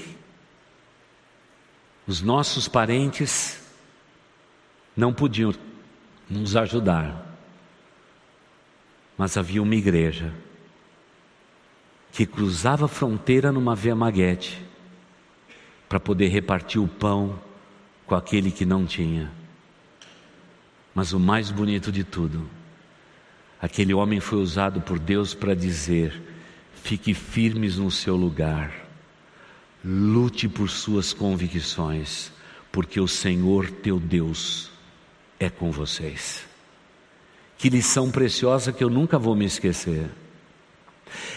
[2.06, 3.60] os nossos parentes
[4.96, 5.52] não podiam
[6.28, 7.30] nos ajudar
[9.20, 10.32] mas havia uma igreja
[12.10, 14.66] que cruzava a fronteira numa via maguete
[15.86, 17.38] para poder repartir o pão
[18.10, 19.30] com aquele que não tinha.
[20.92, 22.44] Mas o mais bonito de tudo,
[23.62, 26.20] aquele homem foi usado por Deus para dizer:
[26.82, 28.72] fique firmes no seu lugar,
[29.84, 32.32] lute por suas convicções,
[32.72, 34.72] porque o Senhor teu Deus
[35.38, 36.44] é com vocês.
[37.56, 40.10] Que lição preciosa que eu nunca vou me esquecer.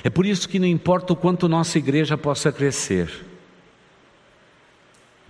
[0.04, 3.12] É por isso que não importa o quanto nossa igreja possa crescer,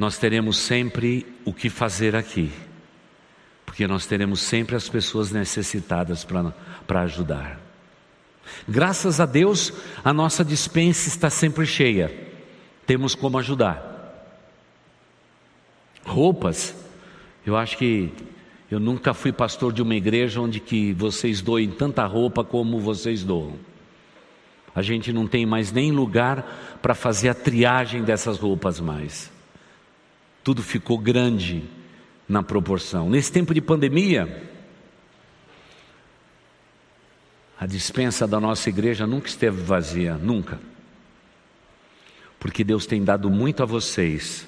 [0.04, 2.52] nós teremos sempre o que fazer aqui,
[3.66, 6.28] porque nós teremos sempre as pessoas necessitadas
[6.86, 7.58] para ajudar.
[8.68, 9.72] Graças a Deus,
[10.04, 12.14] a nossa dispensa está sempre cheia,
[12.86, 13.82] temos como ajudar.
[16.04, 16.76] Roupas,
[17.46, 18.12] eu acho que
[18.70, 23.24] eu nunca fui pastor de uma igreja onde que vocês doem tanta roupa como vocês
[23.24, 23.54] doam.
[24.76, 29.32] A gente não tem mais nem lugar para fazer a triagem dessas roupas mais.
[30.44, 31.64] Tudo ficou grande
[32.28, 33.10] na proporção.
[33.10, 34.52] Nesse tempo de pandemia,
[37.60, 40.60] a dispensa da nossa igreja nunca esteve vazia, nunca.
[42.40, 44.48] Porque Deus tem dado muito a vocês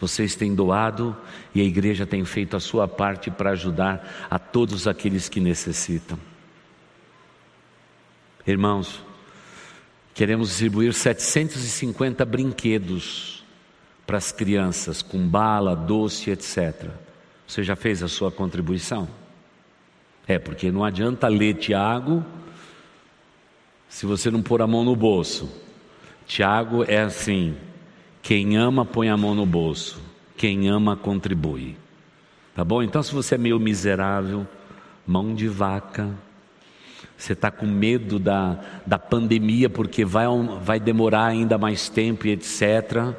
[0.00, 1.16] vocês têm doado
[1.54, 6.18] e a igreja tem feito a sua parte para ajudar a todos aqueles que necessitam.
[8.46, 9.02] Irmãos,
[10.12, 13.43] queremos distribuir 750 brinquedos
[14.06, 16.90] para as crianças, com bala, doce, etc.
[17.46, 19.08] Você já fez a sua contribuição?
[20.26, 22.24] É, porque não adianta ler Tiago
[23.88, 25.50] se você não pôr a mão no bolso.
[26.26, 27.54] Tiago é assim:
[28.22, 30.00] quem ama põe a mão no bolso,
[30.36, 31.76] quem ama contribui.
[32.54, 32.82] Tá bom?
[32.82, 34.46] Então, se você é meio miserável,
[35.06, 36.10] mão de vaca,
[37.16, 40.26] você está com medo da, da pandemia porque vai,
[40.62, 43.14] vai demorar ainda mais tempo e etc.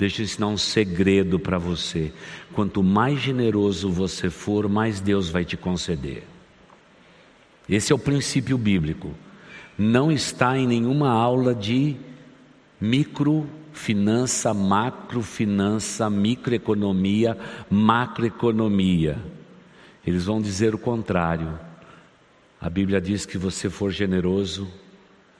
[0.00, 2.10] Deixa eu ensinar um segredo para você.
[2.54, 6.24] Quanto mais generoso você for, mais Deus vai te conceder.
[7.68, 9.14] Esse é o princípio bíblico.
[9.76, 11.96] Não está em nenhuma aula de
[12.80, 17.36] micro finança, macrofinança, microeconomia,
[17.68, 19.18] macroeconomia.
[20.06, 21.60] Eles vão dizer o contrário.
[22.58, 24.66] A Bíblia diz que você for generoso,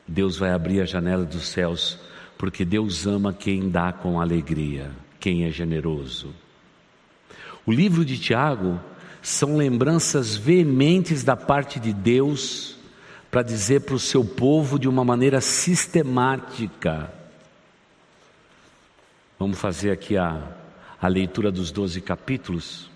[0.07, 1.99] Deus vai abrir a janela dos céus,
[2.41, 6.35] porque Deus ama quem dá com alegria, quem é generoso.
[7.67, 8.81] O livro de Tiago
[9.21, 12.79] são lembranças veementes da parte de Deus
[13.31, 17.13] para dizer para o seu povo de uma maneira sistemática
[19.41, 20.39] Vamos fazer aqui a,
[21.01, 22.91] a leitura dos doze capítulos.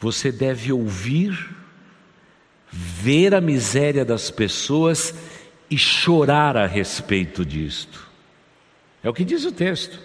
[0.00, 1.54] Você deve ouvir,
[2.72, 5.14] ver a miséria das pessoas
[5.70, 8.08] e chorar a respeito disto.
[9.02, 9.98] É o que diz o texto.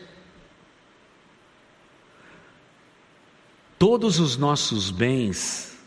[3.80, 5.78] todos os nossos bens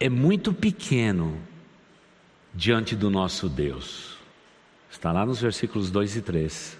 [0.00, 1.38] é muito pequeno
[2.52, 4.16] diante do nosso Deus.
[4.90, 6.76] Está lá nos versículos 2 e 3.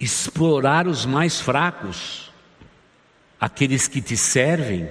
[0.00, 2.32] Explorar os mais fracos,
[3.38, 4.88] aqueles que te servem,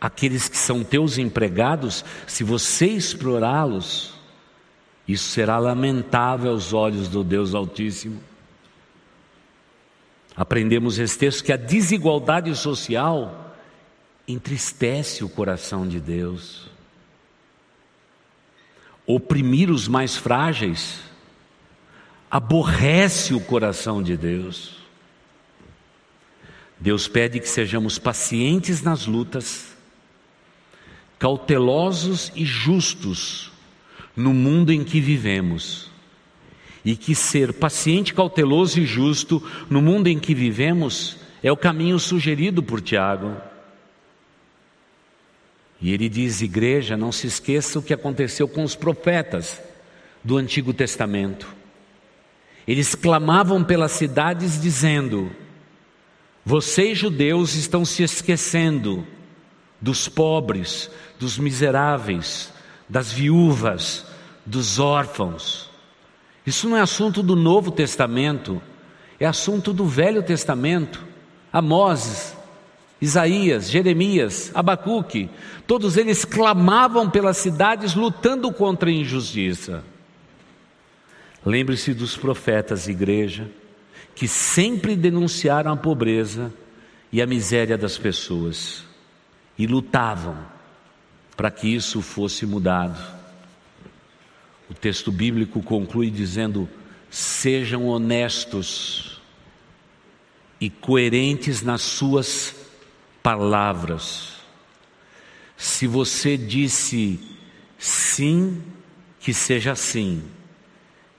[0.00, 4.14] aqueles que são teus empregados, se você explorá-los,
[5.12, 8.20] isso será lamentável aos olhos do Deus Altíssimo.
[10.34, 13.54] Aprendemos esse texto que a desigualdade social
[14.26, 16.70] entristece o coração de Deus.
[19.06, 21.00] Oprimir os mais frágeis
[22.30, 24.78] aborrece o coração de Deus.
[26.80, 29.76] Deus pede que sejamos pacientes nas lutas,
[31.18, 33.51] cautelosos e justos
[34.16, 35.90] no mundo em que vivemos
[36.84, 41.98] e que ser paciente, cauteloso e justo no mundo em que vivemos é o caminho
[41.98, 43.36] sugerido por Tiago.
[45.80, 49.60] E ele diz: igreja, não se esqueça o que aconteceu com os profetas
[50.22, 51.52] do Antigo Testamento.
[52.66, 55.32] Eles clamavam pelas cidades dizendo:
[56.44, 59.04] Vocês judeus estão se esquecendo
[59.80, 60.88] dos pobres,
[61.18, 62.52] dos miseráveis,
[62.88, 64.06] das viúvas,
[64.44, 65.70] dos órfãos.
[66.46, 68.60] Isso não é assunto do Novo Testamento,
[69.18, 71.04] é assunto do Velho Testamento.
[71.52, 72.36] Amós,
[73.00, 75.28] Isaías, Jeremias, Abacuque,
[75.66, 79.84] todos eles clamavam pelas cidades lutando contra a injustiça.
[81.44, 83.50] Lembre-se dos profetas, igreja,
[84.14, 86.52] que sempre denunciaram a pobreza
[87.10, 88.84] e a miséria das pessoas
[89.58, 90.51] e lutavam
[91.42, 92.96] para que isso fosse mudado.
[94.70, 96.68] O texto bíblico conclui dizendo:
[97.10, 99.20] sejam honestos
[100.60, 102.54] e coerentes nas suas
[103.24, 104.34] palavras.
[105.56, 107.18] Se você disse
[107.76, 108.62] sim,
[109.18, 110.22] que seja sim.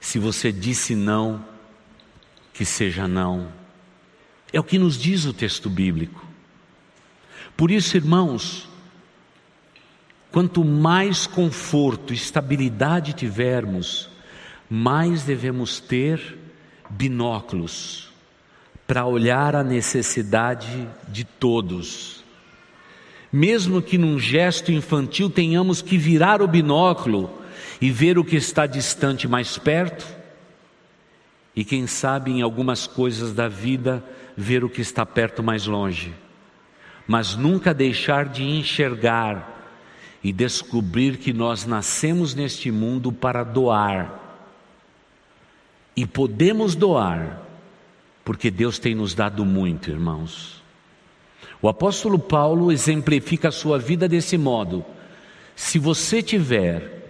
[0.00, 1.44] Se você disse não,
[2.54, 3.52] que seja não.
[4.50, 6.26] É o que nos diz o texto bíblico.
[7.54, 8.72] Por isso, irmãos,
[10.34, 14.08] Quanto mais conforto, estabilidade tivermos,
[14.68, 16.36] mais devemos ter
[16.90, 18.08] binóculos
[18.84, 22.24] para olhar a necessidade de todos.
[23.32, 27.30] Mesmo que num gesto infantil tenhamos que virar o binóculo
[27.80, 30.04] e ver o que está distante mais perto,
[31.54, 34.02] e quem sabe em algumas coisas da vida
[34.36, 36.12] ver o que está perto mais longe,
[37.06, 39.53] mas nunca deixar de enxergar
[40.24, 44.22] e descobrir que nós nascemos neste mundo para doar.
[45.94, 47.42] E podemos doar,
[48.24, 50.62] porque Deus tem nos dado muito, irmãos.
[51.60, 54.82] O apóstolo Paulo exemplifica a sua vida desse modo:
[55.54, 57.02] se você tiver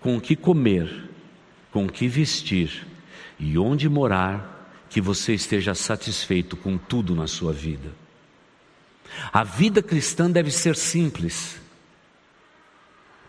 [0.00, 1.08] com o que comer,
[1.70, 2.84] com o que vestir
[3.38, 4.56] e onde morar,
[4.90, 7.90] que você esteja satisfeito com tudo na sua vida.
[9.32, 11.60] A vida cristã deve ser simples.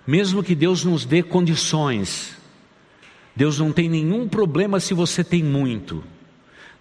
[0.09, 2.35] Mesmo que Deus nos dê condições,
[3.35, 6.03] Deus não tem nenhum problema se você tem muito,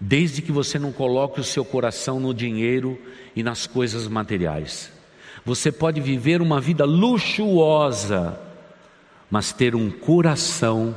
[0.00, 2.98] desde que você não coloque o seu coração no dinheiro
[3.36, 4.90] e nas coisas materiais.
[5.44, 8.40] Você pode viver uma vida luxuosa,
[9.30, 10.96] mas ter um coração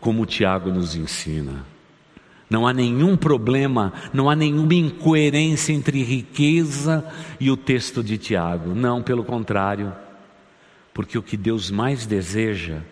[0.00, 1.64] como o Tiago nos ensina.
[2.50, 7.08] Não há nenhum problema, não há nenhuma incoerência entre riqueza
[7.38, 8.74] e o texto de Tiago.
[8.74, 10.09] Não, pelo contrário.
[11.00, 12.82] Porque o que Deus mais deseja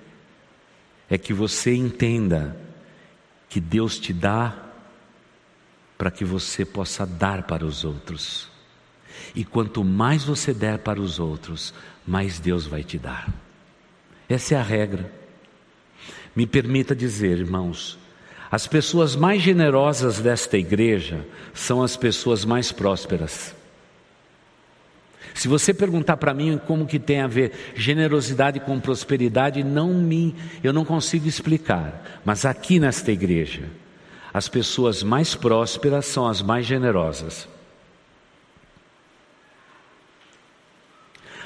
[1.10, 2.58] é que você entenda
[3.50, 4.56] que Deus te dá
[5.98, 8.48] para que você possa dar para os outros.
[9.34, 11.74] E quanto mais você der para os outros,
[12.06, 13.30] mais Deus vai te dar.
[14.26, 15.12] Essa é a regra.
[16.34, 17.98] Me permita dizer, irmãos,
[18.50, 23.54] as pessoas mais generosas desta igreja são as pessoas mais prósperas.
[25.34, 30.34] Se você perguntar para mim como que tem a ver generosidade com prosperidade, não me,
[30.62, 32.20] eu não consigo explicar.
[32.24, 33.64] Mas aqui nesta igreja,
[34.32, 37.48] as pessoas mais prósperas são as mais generosas.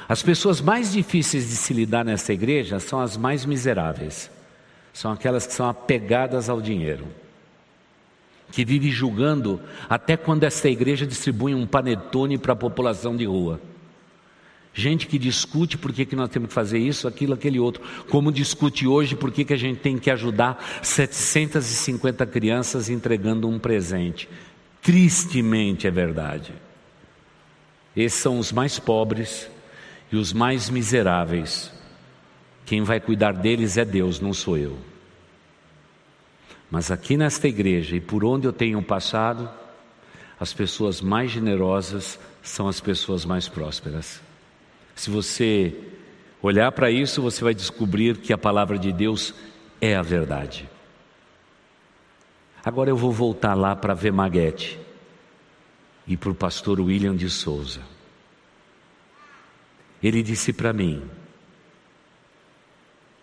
[0.08, 4.30] As pessoas mais difíceis de se lidar nesta igreja são as mais miseráveis.
[4.92, 7.06] São aquelas que são apegadas ao dinheiro.
[8.50, 9.58] Que vivem julgando
[9.88, 13.58] até quando esta igreja distribui um panetone para a população de rua.
[14.74, 17.82] Gente que discute por que, que nós temos que fazer isso, aquilo, aquele outro.
[18.08, 23.58] Como discute hoje por que, que a gente tem que ajudar 750 crianças entregando um
[23.58, 24.28] presente.
[24.80, 26.54] Tristemente é verdade.
[27.94, 29.50] Esses são os mais pobres
[30.10, 31.70] e os mais miseráveis.
[32.64, 34.78] Quem vai cuidar deles é Deus, não sou eu.
[36.70, 39.50] Mas aqui nesta igreja e por onde eu tenho passado,
[40.40, 44.22] as pessoas mais generosas são as pessoas mais prósperas.
[44.94, 45.74] Se você
[46.42, 49.34] olhar para isso, você vai descobrir que a palavra de Deus
[49.80, 50.68] é a verdade.
[52.64, 54.78] Agora eu vou voltar lá para ver Maguete
[56.06, 57.80] e para o pastor William de Souza.
[60.02, 61.02] Ele disse para mim,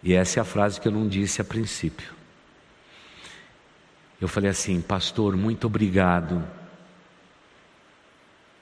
[0.01, 2.13] e essa é a frase que eu não disse a princípio.
[4.19, 6.45] Eu falei assim, pastor, muito obrigado,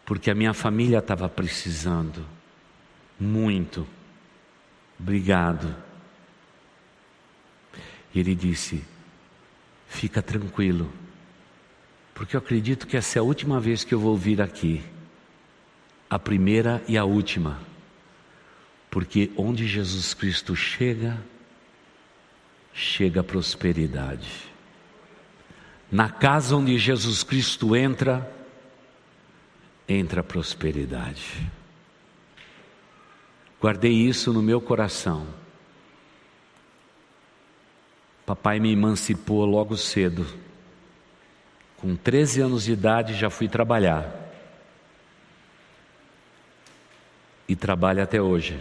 [0.05, 2.25] porque a minha família estava precisando,
[3.19, 3.87] muito.
[4.99, 5.75] Obrigado.
[8.13, 8.83] E ele disse:
[9.87, 10.91] Fica tranquilo,
[12.13, 14.83] porque eu acredito que essa é a última vez que eu vou vir aqui,
[16.09, 17.59] a primeira e a última,
[18.89, 21.17] porque onde Jesus Cristo chega,
[22.73, 24.29] chega a prosperidade.
[25.91, 28.29] Na casa onde Jesus Cristo entra,
[29.87, 31.49] entra a prosperidade.
[33.67, 35.27] Guardei isso no meu coração.
[38.25, 40.25] Papai me emancipou logo cedo.
[41.75, 44.09] Com 13 anos de idade já fui trabalhar.
[47.45, 48.57] E trabalho até hoje.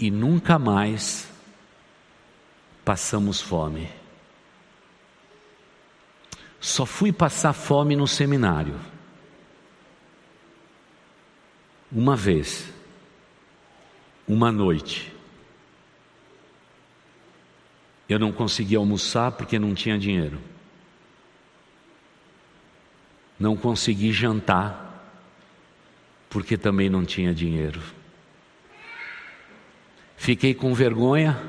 [0.00, 1.30] E nunca mais
[2.82, 3.90] passamos fome.
[6.58, 8.93] Só fui passar fome no seminário.
[11.94, 12.72] Uma vez,
[14.26, 15.12] uma noite,
[18.08, 20.40] eu não consegui almoçar porque não tinha dinheiro.
[23.38, 25.14] Não consegui jantar
[26.28, 27.80] porque também não tinha dinheiro.
[30.16, 31.40] Fiquei com vergonha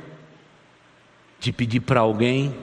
[1.40, 2.56] de pedir para alguém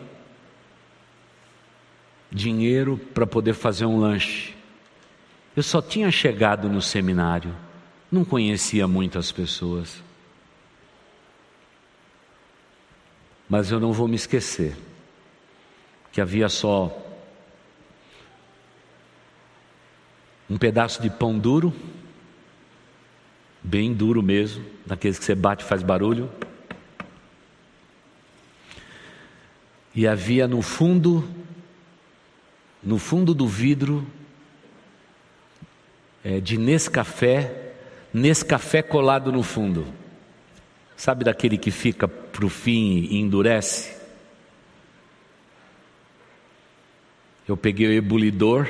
[2.31, 4.55] dinheiro para poder fazer um lanche.
[5.57, 7.53] Eu só tinha chegado no seminário
[8.13, 10.03] não conhecia muitas pessoas.
[13.49, 14.77] Mas eu não vou me esquecer
[16.13, 16.95] que havia só
[20.49, 21.73] um pedaço de pão duro,
[23.63, 26.31] bem duro mesmo, daqueles que você bate e faz barulho.
[29.95, 31.27] E havia no fundo,
[32.83, 34.07] no fundo do vidro,
[36.23, 37.62] é, de Nescafé,
[38.13, 39.87] nesse café colado no fundo.
[40.97, 43.97] Sabe daquele que fica para o fim e endurece?
[47.49, 48.69] Eu peguei o ebulidor,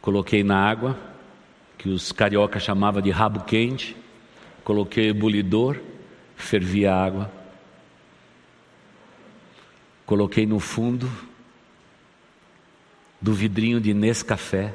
[0.00, 0.98] coloquei na água,
[1.78, 3.96] que os cariocas chamavam de rabo quente,
[4.64, 5.80] coloquei o ebulidor,
[6.34, 7.30] fervi a água,
[10.04, 11.10] coloquei no fundo
[13.20, 14.74] do vidrinho de Nescafé,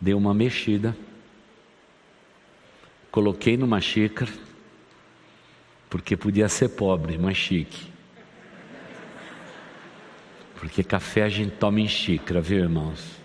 [0.00, 0.96] dei uma mexida,
[3.10, 4.30] coloquei numa xícara,
[5.88, 7.90] porque podia ser pobre, mas chique.
[10.56, 13.16] Porque café a gente toma em xícara, viu, irmãos?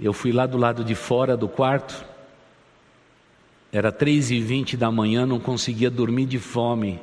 [0.00, 2.04] Eu fui lá do lado de fora do quarto,
[3.72, 6.98] era três e vinte da manhã, não conseguia dormir de fome.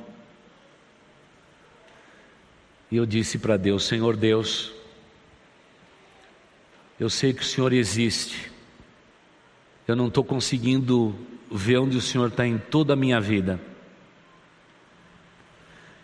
[2.92, 4.74] E eu disse para Deus: Senhor Deus,
[7.00, 8.52] eu sei que o Senhor existe.
[9.88, 11.16] Eu não estou conseguindo
[11.52, 13.60] ver onde o Senhor está em toda a minha vida.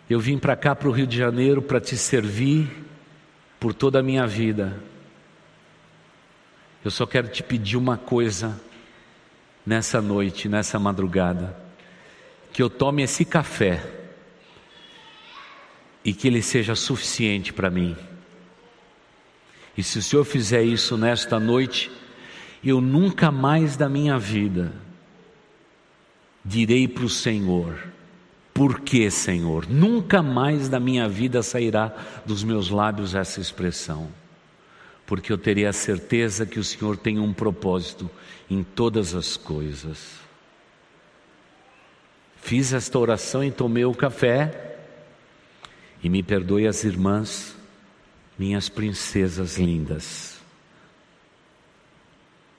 [0.08, 2.68] Eu vim para cá, para o Rio de Janeiro, para te servir
[3.58, 4.78] por toda a minha vida.
[6.84, 8.60] Eu só quero te pedir uma coisa
[9.64, 11.56] nessa noite, nessa madrugada,
[12.52, 13.82] que eu tome esse café
[16.04, 17.96] e que ele seja suficiente para mim.
[19.76, 21.90] E se o Senhor fizer isso nesta noite,
[22.62, 24.72] eu nunca mais da minha vida
[26.44, 27.88] direi para o Senhor,
[28.52, 29.66] por que, Senhor?
[29.68, 31.94] Nunca mais da minha vida sairá
[32.26, 34.21] dos meus lábios essa expressão
[35.12, 38.10] porque eu teria a certeza que o Senhor tem um propósito
[38.48, 40.10] em todas as coisas.
[42.36, 44.78] Fiz esta oração e tomei o café,
[46.02, 47.54] e me perdoe as irmãs,
[48.38, 50.40] minhas princesas lindas.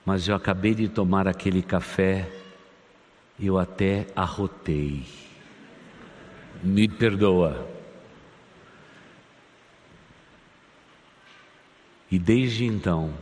[0.06, 2.30] Mas eu acabei de tomar aquele café
[3.36, 5.02] eu até arrotei.
[6.62, 7.73] Me perdoa.
[12.14, 13.12] E desde então,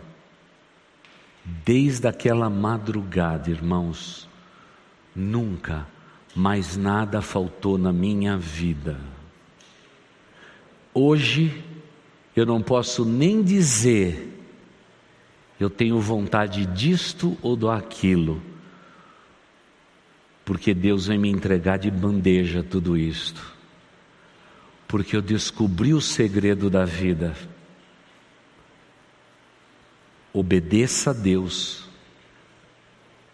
[1.65, 4.29] desde aquela madrugada, irmãos,
[5.17, 5.87] nunca
[6.37, 9.01] mais nada faltou na minha vida.
[10.93, 11.65] Hoje,
[12.37, 14.39] eu não posso nem dizer,
[15.59, 18.43] eu tenho vontade disto ou do aquilo,
[20.45, 23.57] porque Deus vai me entregar de bandeja tudo isto,
[24.87, 27.35] porque eu descobri o segredo da vida
[30.33, 31.85] obedeça a Deus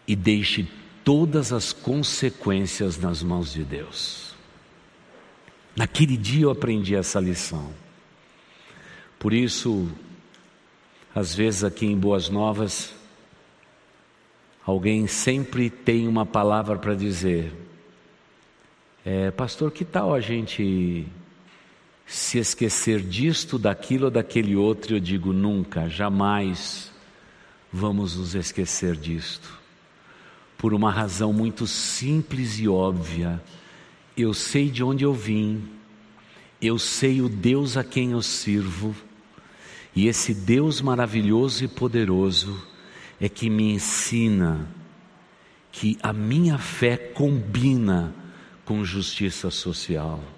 [0.07, 0.69] e deixe
[1.05, 4.35] todas as consequências nas mãos de Deus.
[5.77, 7.73] Naquele dia eu aprendi essa lição.
[9.19, 9.89] Por isso,
[11.15, 12.95] às vezes aqui em Boas Novas,
[14.65, 17.53] alguém sempre tem uma palavra para dizer.
[19.05, 21.07] É, pastor, que tal a gente
[22.09, 26.91] se esquecer disto, daquilo ou daquele outro, eu digo nunca, jamais
[27.71, 29.53] vamos nos esquecer disto.
[30.57, 33.41] Por uma razão muito simples e óbvia.
[34.17, 35.69] Eu sei de onde eu vim,
[36.63, 38.97] eu sei o Deus a quem eu sirvo,
[39.95, 42.67] e esse Deus maravilhoso e poderoso
[43.21, 44.67] é que me ensina
[45.71, 48.15] que a minha fé combina
[48.65, 50.38] com justiça social.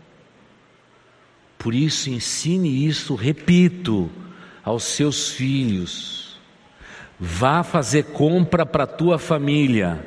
[1.61, 4.11] Por isso, ensine isso, repito,
[4.65, 6.39] aos seus filhos.
[7.19, 10.03] Vá fazer compra para a tua família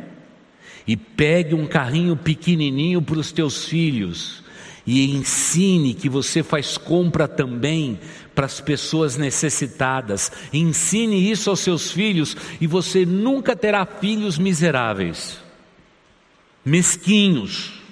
[0.88, 4.44] e pegue um carrinho pequenininho para os teus filhos
[4.86, 8.00] e ensine que você faz compra também
[8.34, 10.32] para as pessoas necessitadas.
[10.52, 15.38] Ensine isso aos seus filhos e você nunca terá filhos miseráveis,
[16.66, 17.83] mesquinhos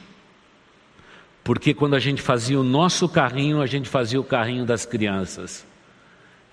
[1.43, 5.65] porque quando a gente fazia o nosso carrinho, a gente fazia o carrinho das crianças.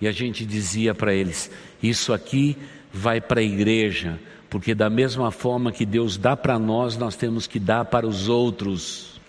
[0.01, 2.57] E a gente dizia para eles: Isso aqui
[2.91, 4.19] vai para a igreja,
[4.49, 8.27] porque da mesma forma que Deus dá para nós, nós temos que dar para os
[8.27, 9.19] outros.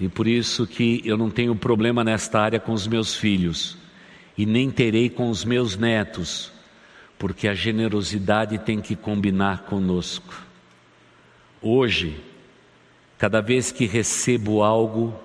[0.00, 3.76] E por isso que eu não tenho problema nesta área com os meus filhos,
[4.36, 6.50] e nem terei com os meus netos,
[7.18, 10.42] porque a generosidade tem que combinar conosco.
[11.62, 12.20] Hoje,
[13.24, 15.18] Cada vez que recebo algo,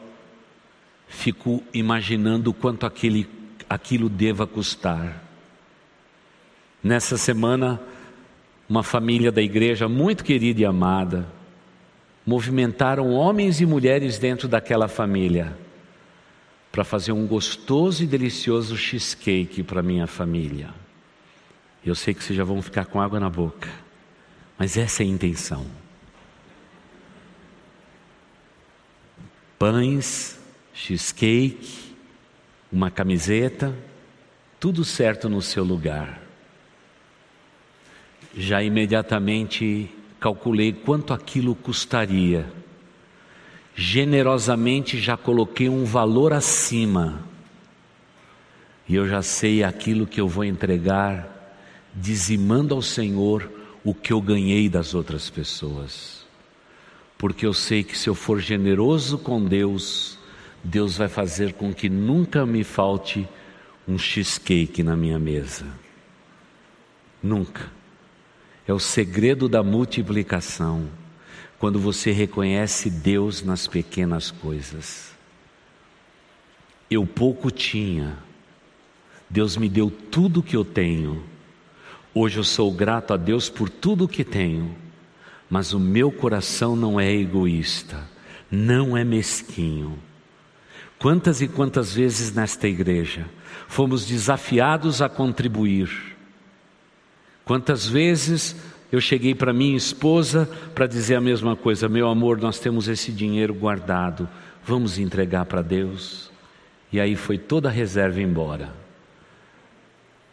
[1.09, 3.27] fico imaginando quanto aquele,
[3.69, 5.21] aquilo deva custar.
[6.81, 7.77] Nessa semana,
[8.69, 11.27] uma família da igreja muito querida e amada,
[12.25, 15.57] movimentaram homens e mulheres dentro daquela família
[16.71, 20.69] para fazer um gostoso e delicioso cheesecake para minha família.
[21.85, 23.67] Eu sei que vocês já vão ficar com água na boca,
[24.57, 25.78] mas essa é a intenção.
[29.59, 30.39] Pães,
[30.73, 31.93] cheesecake,
[32.71, 33.75] uma camiseta,
[34.57, 36.21] tudo certo no seu lugar.
[38.33, 42.49] Já imediatamente calculei quanto aquilo custaria.
[43.75, 47.21] Generosamente já coloquei um valor acima.
[48.87, 51.53] E eu já sei aquilo que eu vou entregar,
[51.93, 53.51] dizimando ao Senhor
[53.83, 56.18] o que eu ganhei das outras pessoas
[57.19, 60.17] porque eu sei que se eu for generoso com Deus,
[60.63, 63.27] Deus vai fazer com que nunca me falte
[63.85, 65.65] um cheesecake na minha mesa.
[67.21, 67.69] Nunca.
[68.65, 70.87] É o segredo da multiplicação,
[71.59, 75.11] quando você reconhece Deus nas pequenas coisas.
[76.89, 78.17] Eu pouco tinha,
[79.29, 81.21] Deus me deu tudo que eu tenho.
[82.13, 84.73] Hoje eu sou grato a Deus por tudo que tenho
[85.49, 88.07] mas o meu coração não é egoísta,
[88.51, 89.97] não é mesquinho.
[90.99, 93.25] Quantas e quantas vezes nesta igreja
[93.67, 95.89] fomos desafiados a contribuir?
[97.45, 98.55] Quantas vezes
[98.91, 103.11] eu cheguei para minha esposa para dizer a mesma coisa: meu amor, nós temos esse
[103.11, 104.27] dinheiro guardado,
[104.63, 106.29] vamos entregar para Deus.
[106.91, 108.73] E aí foi toda a reserva embora.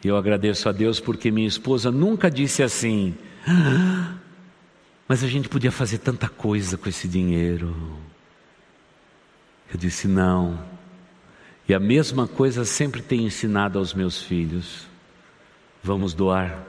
[0.03, 3.15] Eu agradeço a Deus porque minha esposa nunca disse assim:
[3.47, 4.13] ah,
[5.07, 7.75] mas a gente podia fazer tanta coisa com esse dinheiro.
[9.71, 10.59] Eu disse: não.
[11.67, 14.87] E a mesma coisa sempre tenho ensinado aos meus filhos.
[15.83, 16.65] Vamos doar,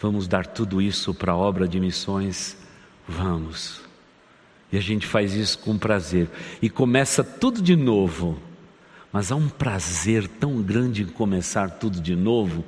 [0.00, 2.56] vamos dar tudo isso para a obra de missões.
[3.06, 3.80] Vamos.
[4.70, 6.28] E a gente faz isso com prazer.
[6.60, 8.38] E começa tudo de novo.
[9.12, 12.64] Mas há um prazer tão grande em começar tudo de novo,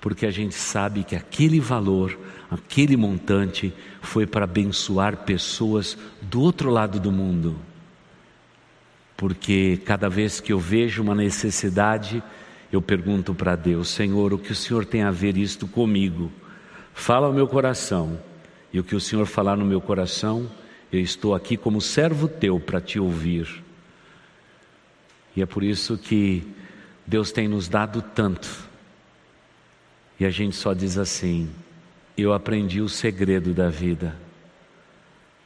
[0.00, 2.16] porque a gente sabe que aquele valor,
[2.48, 7.58] aquele montante foi para abençoar pessoas do outro lado do mundo.
[9.16, 12.22] Porque cada vez que eu vejo uma necessidade,
[12.70, 16.30] eu pergunto para Deus: Senhor, o que o Senhor tem a ver isto comigo?
[16.94, 18.20] Fala ao meu coração,
[18.72, 20.48] e o que o Senhor falar no meu coração,
[20.92, 23.67] eu estou aqui como servo teu para te ouvir.
[25.38, 26.44] E é por isso que
[27.06, 28.48] Deus tem nos dado tanto.
[30.18, 31.48] E a gente só diz assim:
[32.16, 34.16] eu aprendi o segredo da vida.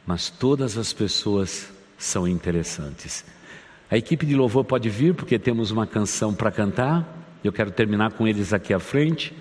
[0.07, 3.23] Mas todas as pessoas são interessantes.
[3.91, 7.07] A equipe de louvor pode vir, porque temos uma canção para cantar.
[7.45, 9.35] Eu quero terminar com eles aqui à frente.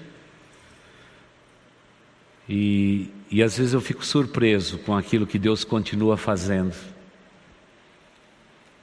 [2.50, 6.76] E, e às vezes eu fico surpreso com aquilo que Deus continua fazendo.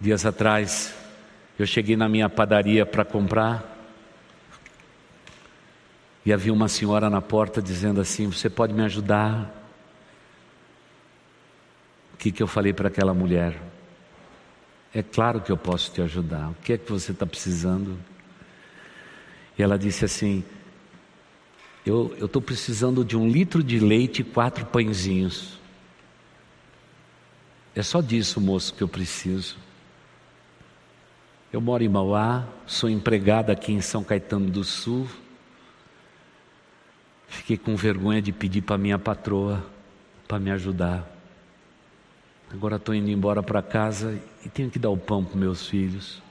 [0.01, 0.95] Dias atrás,
[1.59, 3.77] eu cheguei na minha padaria para comprar
[6.25, 9.55] e havia uma senhora na porta dizendo assim: Você pode me ajudar?
[12.15, 13.61] O que, que eu falei para aquela mulher?
[14.95, 16.51] É claro que eu posso te ajudar.
[16.51, 17.99] O que é que você está precisando?
[19.59, 20.45] E ela disse assim:
[21.85, 25.59] Eu estou precisando de um litro de leite e quatro pãezinhos.
[27.75, 29.57] É só disso, moço, que eu preciso.
[31.51, 35.09] Eu moro em Mauá, sou empregada aqui em São Caetano do Sul.
[37.27, 39.65] Fiquei com vergonha de pedir para minha patroa
[40.27, 41.11] para me ajudar.
[42.51, 46.23] Agora estou indo embora para casa e tenho que dar o pão para meus filhos.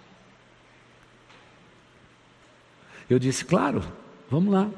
[3.10, 3.84] Eu disse, claro,
[4.30, 4.70] vamos lá.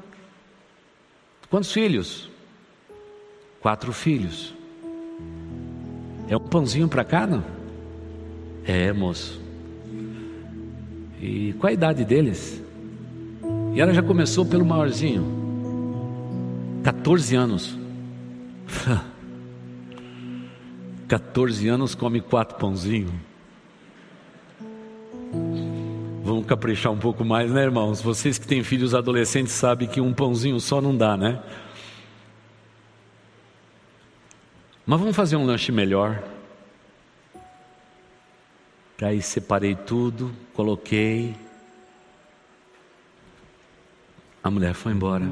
[1.49, 2.29] Quantos filhos?
[3.59, 4.53] Quatro filhos.
[6.29, 7.43] É um pãozinho para cada?
[8.63, 9.48] É, moço.
[11.21, 12.63] E qual a idade deles?
[13.73, 15.39] E ela já começou pelo maiorzinho.
[16.83, 17.77] 14 anos.
[21.07, 23.11] 14 anos come quatro pãozinhos.
[26.23, 28.01] Vamos caprichar um pouco mais, né, irmãos?
[28.01, 31.41] Vocês que têm filhos adolescentes sabem que um pãozinho só não dá, né?
[34.85, 36.23] Mas vamos fazer um lanche melhor.
[39.01, 41.33] Aí separei tudo, coloquei.
[44.43, 45.25] A mulher foi embora.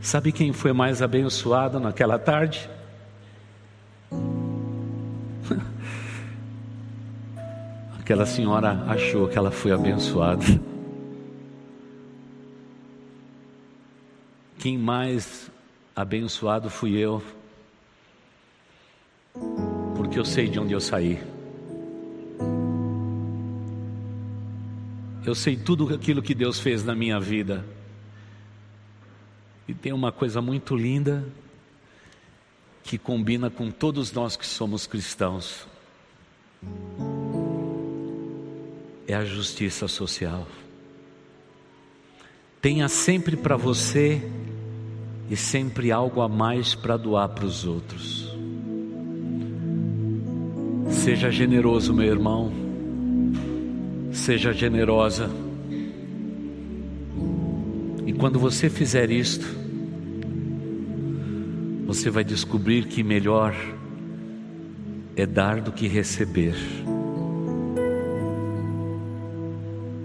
[0.00, 2.66] Sabe quem foi mais abençoado naquela tarde?
[8.00, 10.44] Aquela senhora achou que ela foi abençoada.
[14.58, 15.50] Quem mais
[15.94, 17.22] abençoado fui eu,
[20.10, 21.22] porque eu sei de onde eu saí.
[25.24, 27.64] Eu sei tudo aquilo que Deus fez na minha vida.
[29.68, 31.24] E tem uma coisa muito linda
[32.82, 35.64] que combina com todos nós que somos cristãos.
[39.06, 40.44] É a justiça social.
[42.60, 44.28] Tenha sempre para você
[45.30, 48.29] e sempre algo a mais para doar para os outros.
[50.90, 52.52] Seja generoso, meu irmão.
[54.12, 55.30] Seja generosa.
[58.06, 59.46] E quando você fizer isto,
[61.86, 63.54] você vai descobrir que melhor
[65.16, 66.54] é dar do que receber.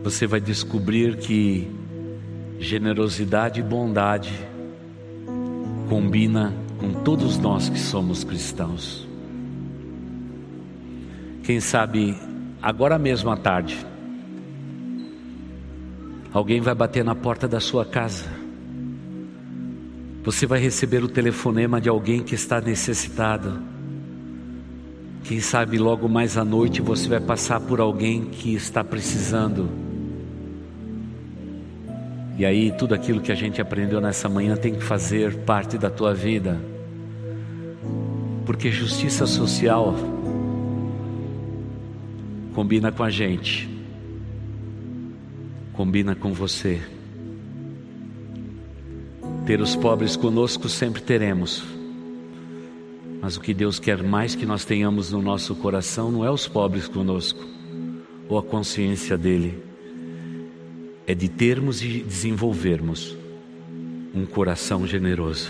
[0.03, 1.67] Você vai descobrir que
[2.59, 4.33] generosidade e bondade
[5.89, 9.04] combina com todos nós que somos cristãos.
[11.45, 12.17] Quem sabe
[12.61, 13.85] agora mesmo à tarde,
[16.33, 18.45] alguém vai bater na porta da sua casa
[20.25, 23.61] você vai receber o telefonema de alguém que está necessitado.
[25.23, 29.69] Quem sabe logo mais à noite você vai passar por alguém que está precisando.
[32.39, 35.91] E aí tudo aquilo que a gente aprendeu nessa manhã tem que fazer parte da
[35.91, 36.59] tua vida.
[38.47, 39.93] Porque justiça social
[42.55, 43.69] combina com a gente.
[45.73, 46.81] Combina com você.
[49.45, 51.61] Ter os pobres conosco sempre teremos.
[53.21, 56.47] Mas o que Deus quer mais que nós tenhamos no nosso coração não é os
[56.47, 57.43] pobres conosco,
[58.29, 59.61] ou a consciência dele,
[61.05, 63.17] é de termos e desenvolvermos
[64.13, 65.49] um coração generoso.